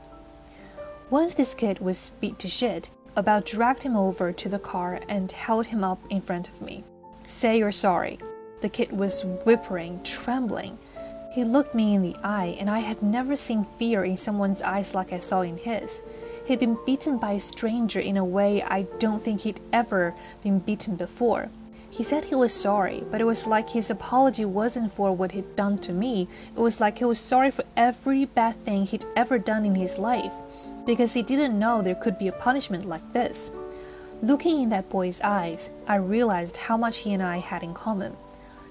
Once 1.09 1.33
this 1.35 1.55
kid 1.55 1.79
was 1.79 2.13
beat 2.21 2.39
to 2.41 2.49
shit, 2.49 2.91
Abel 3.17 3.41
dragged 3.41 3.83
him 3.83 3.97
over 3.97 4.31
to 4.33 4.49
the 4.49 4.59
car 4.59 5.01
and 5.09 5.33
held 5.33 5.67
him 5.67 5.83
up 5.83 6.01
in 6.11 6.21
front 6.21 6.49
of 6.49 6.61
me. 6.61 6.85
Say 7.27 7.59
you're 7.59 7.73
sorry. 7.73 8.19
The 8.61 8.69
kid 8.69 8.93
was 8.93 9.25
whimpering, 9.25 10.03
trembling. 10.03 10.79
He 11.33 11.45
looked 11.45 11.75
me 11.75 11.95
in 11.95 12.03
the 12.03 12.17
eye, 12.23 12.57
and 12.61 12.69
I 12.69 12.81
had 12.81 13.03
never 13.03 13.37
seen 13.37 13.65
fear 13.65 14.05
in 14.05 14.19
someone's 14.19 14.61
eyes 14.61 14.95
like 14.95 15.15
I 15.15 15.21
saw 15.21 15.41
in 15.41 15.57
his. 15.57 16.03
He'd 16.47 16.61
been 16.61 16.77
beaten 16.85 17.17
by 17.17 17.33
a 17.33 17.41
stranger 17.41 18.01
in 18.01 18.19
a 18.19 18.25
way 18.25 18.63
I 18.63 18.83
don't 18.99 19.23
think 19.23 19.41
he'd 19.41 19.61
ever 19.73 20.15
been 20.43 20.59
beaten 20.59 20.97
before. 20.97 21.49
He 21.93 22.03
said 22.03 22.25
he 22.25 22.35
was 22.35 22.55
sorry, 22.55 23.05
but 23.11 23.21
it 23.21 23.25
was 23.25 23.47
like 23.47 23.69
his 23.69 23.91
apology 23.91 24.47
wasn't 24.47 24.91
for 24.91 25.15
what 25.15 25.33
he'd 25.33 25.57
done 25.57 25.77
to 25.81 25.93
me. 25.93 26.27
It 26.57 26.59
was 26.59 26.81
like 26.81 26.99
he 26.99 27.05
was 27.05 27.21
sorry 27.21 27.51
for 27.51 27.65
every 27.77 28.25
bad 28.25 28.57
thing 28.57 28.87
he'd 28.87 29.05
ever 29.15 29.39
done 29.39 29.67
in 29.67 29.75
his 29.75 29.99
life, 29.99 30.33
because 30.87 31.13
he 31.13 31.23
didn't 31.23 31.59
know 31.59 31.83
there 31.83 31.95
could 31.95 32.19
be 32.19 32.29
a 32.29 32.33
punishment 32.33 32.87
like 32.87 33.13
this. 33.13 33.51
Looking 34.23 34.63
in 34.63 34.69
that 34.71 34.89
boy's 34.89 35.21
eyes, 35.21 35.69
I 35.87 35.97
realized 35.97 36.57
how 36.57 36.79
much 36.79 37.01
he 37.01 37.13
and 37.13 37.23
I 37.23 37.37
had 37.37 37.63
in 37.63 37.75
common. 37.75 38.17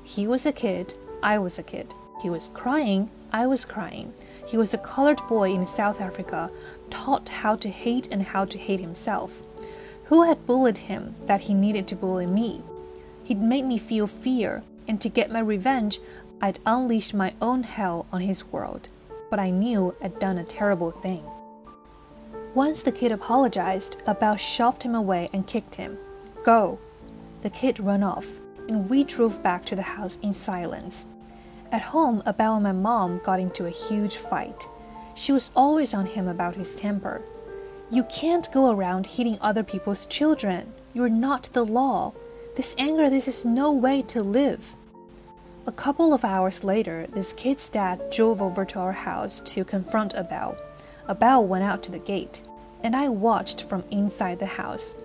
He 0.04 0.26
was 0.26 0.48
a 0.48 0.52
kid, 0.52 0.96
I 1.22 1.38
was 1.38 1.60
a 1.60 1.64
kid. 1.64 1.94
He 2.24 2.30
was 2.32 2.50
crying, 2.56 3.12
I 3.32 3.46
was 3.46 3.66
crying. 3.66 4.16
He 4.48 4.58
was 4.58 4.74
a 4.74 4.80
colored 4.80 5.22
boy 5.30 5.54
in 5.54 5.68
South 5.68 6.02
Africa, 6.02 6.50
taught 6.90 7.30
how 7.30 7.56
to 7.58 7.70
hate 7.70 8.08
and 8.12 8.24
how 8.24 8.46
to 8.46 8.58
hate 8.58 8.80
himself. 8.80 9.44
Who 10.06 10.24
had 10.24 10.48
bullied 10.48 10.80
him 10.80 11.14
that 11.28 11.42
he 11.42 11.54
needed 11.54 11.88
to 11.90 11.96
bully 11.96 12.26
me? 12.26 12.64
He'd 13.24 13.42
made 13.42 13.66
me 13.66 13.78
feel 13.78 14.08
fear, 14.08 14.64
and 14.88 15.00
to 15.02 15.10
get 15.10 15.32
my 15.32 15.40
revenge, 15.40 16.00
I'd 16.42 16.60
unleashed 16.66 17.14
my 17.14 17.34
own 17.42 17.64
hell 17.64 18.08
on 18.12 18.22
his 18.22 18.46
world. 18.46 18.90
But 19.30 19.40
I 19.40 19.50
knew 19.50 19.96
I'd 20.02 20.20
done 20.20 20.38
a 20.38 20.44
terrible 20.44 20.92
thing. 20.92 21.24
Once 22.54 22.82
the 22.82 22.92
kid 22.92 23.12
apologized, 23.12 24.02
Abel 24.08 24.36
shoved 24.36 24.84
him 24.84 24.96
away 24.96 25.30
and 25.32 25.48
kicked 25.48 25.76
him. 25.76 25.98
Go! 26.44 26.80
The 27.44 27.50
kid 27.50 27.80
ran 27.80 28.04
off, 28.04 28.42
and 28.68 28.90
we 28.90 29.04
drove 29.04 29.42
back 29.42 29.66
to 29.66 29.76
the 29.76 29.82
house 29.82 30.20
in 30.22 30.34
silence. 30.34 31.06
At 31.72 31.82
home, 31.82 32.22
Abel 32.28 32.56
and 32.56 32.64
my 32.64 32.74
mom 32.74 33.22
got 33.24 33.40
into 33.40 33.66
a 33.66 33.70
huge 33.70 34.18
fight. 34.18 34.68
She 35.16 35.32
was 35.32 35.52
always 35.56 35.94
on 35.94 36.06
him 36.06 36.28
about 36.28 36.56
his 36.56 36.76
temper. 36.76 37.22
You 37.90 38.04
can't 38.04 38.52
go 38.52 38.72
around 38.72 39.06
hitting 39.06 39.38
other 39.40 39.64
people's 39.64 40.06
children. 40.06 40.74
You're 40.94 41.10
not 41.10 41.50
the 41.54 41.66
law. 41.66 42.14
This 42.54 42.76
anger, 42.78 43.10
this 43.10 43.30
is 43.30 43.46
no 43.46 43.72
way 43.72 44.02
to 44.04 44.22
live. 44.22 44.76
A 45.66 45.72
couple 45.72 46.14
of 46.14 46.26
hours 46.26 46.66
later, 46.66 47.08
this 47.14 47.32
kid's 47.32 47.70
dad 47.70 48.04
drove 48.12 48.42
over 48.42 48.66
to 48.66 48.80
our 48.80 48.92
house 48.92 49.40
to 49.42 49.64
confront 49.64 50.16
Abel. 50.16 50.58
Abel 51.10 51.48
went 51.48 51.64
out 51.64 51.82
to 51.84 51.92
the 51.92 52.00
gate, 52.00 52.42
and 52.84 52.94
I 52.94 53.08
watched 53.08 53.70
from 53.70 53.86
inside 53.90 54.40
the 54.40 54.46
house. 54.46 54.96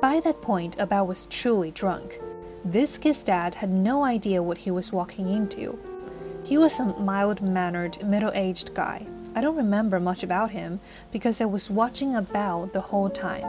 By 0.00 0.20
that 0.20 0.40
point, 0.40 0.80
Abel 0.80 1.06
was 1.06 1.26
truly 1.26 1.70
drunk. 1.72 2.20
This 2.64 2.96
kid's 2.96 3.22
dad 3.22 3.56
had 3.56 3.70
no 3.70 4.02
idea 4.02 4.42
what 4.42 4.58
he 4.58 4.70
was 4.70 4.90
walking 4.90 5.28
into. 5.28 5.78
He 6.42 6.56
was 6.56 6.80
a 6.80 6.86
mild 6.86 7.42
mannered, 7.42 8.02
middle 8.02 8.32
aged 8.32 8.72
guy. 8.72 9.06
I 9.34 9.42
don't 9.42 9.56
remember 9.56 10.00
much 10.00 10.22
about 10.22 10.52
him 10.52 10.80
because 11.12 11.42
I 11.42 11.44
was 11.44 11.70
watching 11.70 12.14
Abel 12.14 12.70
the 12.72 12.80
whole 12.80 13.10
time. 13.10 13.46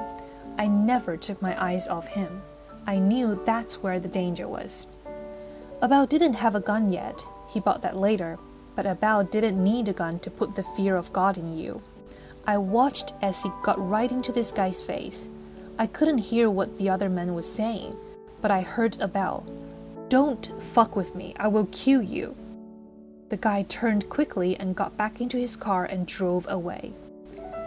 I 0.58 0.68
never 0.68 1.16
took 1.16 1.42
my 1.42 1.56
eyes 1.64 1.88
off 1.88 2.10
him. 2.10 2.42
I 2.90 2.98
knew 2.98 3.40
that's 3.46 3.84
where 3.84 4.00
the 4.00 4.08
danger 4.08 4.48
was. 4.48 4.88
Abel 5.84 6.08
didn't 6.08 6.34
have 6.34 6.56
a 6.56 6.60
gun 6.60 6.92
yet. 6.92 7.24
He 7.48 7.60
bought 7.60 7.84
that 7.84 7.96
later. 7.96 8.40
But 8.76 8.88
Abel 8.88 9.24
didn't 9.24 9.64
need 9.64 9.88
a 9.88 9.94
gun 9.94 10.18
to 10.22 10.32
put 10.32 10.56
the 10.56 10.64
fear 10.64 10.96
of 10.96 11.14
God 11.14 11.38
in 11.38 11.56
you. 11.56 11.84
I 12.48 12.58
watched 12.58 13.14
as 13.22 13.44
he 13.44 13.52
got 13.62 13.78
right 13.78 14.12
into 14.12 14.32
this 14.32 14.52
guy's 14.52 14.82
face. 14.82 15.30
I 15.78 15.86
couldn't 15.86 16.18
hear 16.18 16.50
what 16.50 16.80
the 16.80 16.90
other 16.90 17.10
man 17.10 17.36
was 17.36 17.52
saying, 17.52 17.96
but 18.42 18.50
I 18.50 18.62
heard 18.62 19.00
Abel. 19.00 19.46
Don't 20.10 20.52
fuck 20.60 20.96
with 20.96 21.14
me, 21.14 21.36
I 21.38 21.48
will 21.48 21.68
kill 21.72 22.02
you. 22.02 22.36
The 23.30 23.38
guy 23.38 23.62
turned 23.70 24.10
quickly 24.10 24.58
and 24.60 24.76
got 24.76 24.98
back 24.98 25.22
into 25.22 25.38
his 25.38 25.56
car 25.56 25.86
and 25.86 26.08
drove 26.08 26.48
away. 26.50 26.94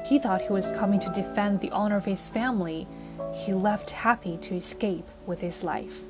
He 0.05 0.19
thought 0.19 0.43
he 0.43 0.53
was 0.53 0.73
coming 0.73 0.99
to 0.99 1.11
defend 1.11 1.61
the 1.61 1.71
honor 1.71 1.97
of 1.97 2.07
his 2.07 2.29
family. 2.29 2.89
He 3.35 3.53
left 3.53 3.91
happy 3.91 4.37
to 4.39 4.55
escape 4.55 5.09
with 5.27 5.41
his 5.41 5.65
life. 5.65 6.03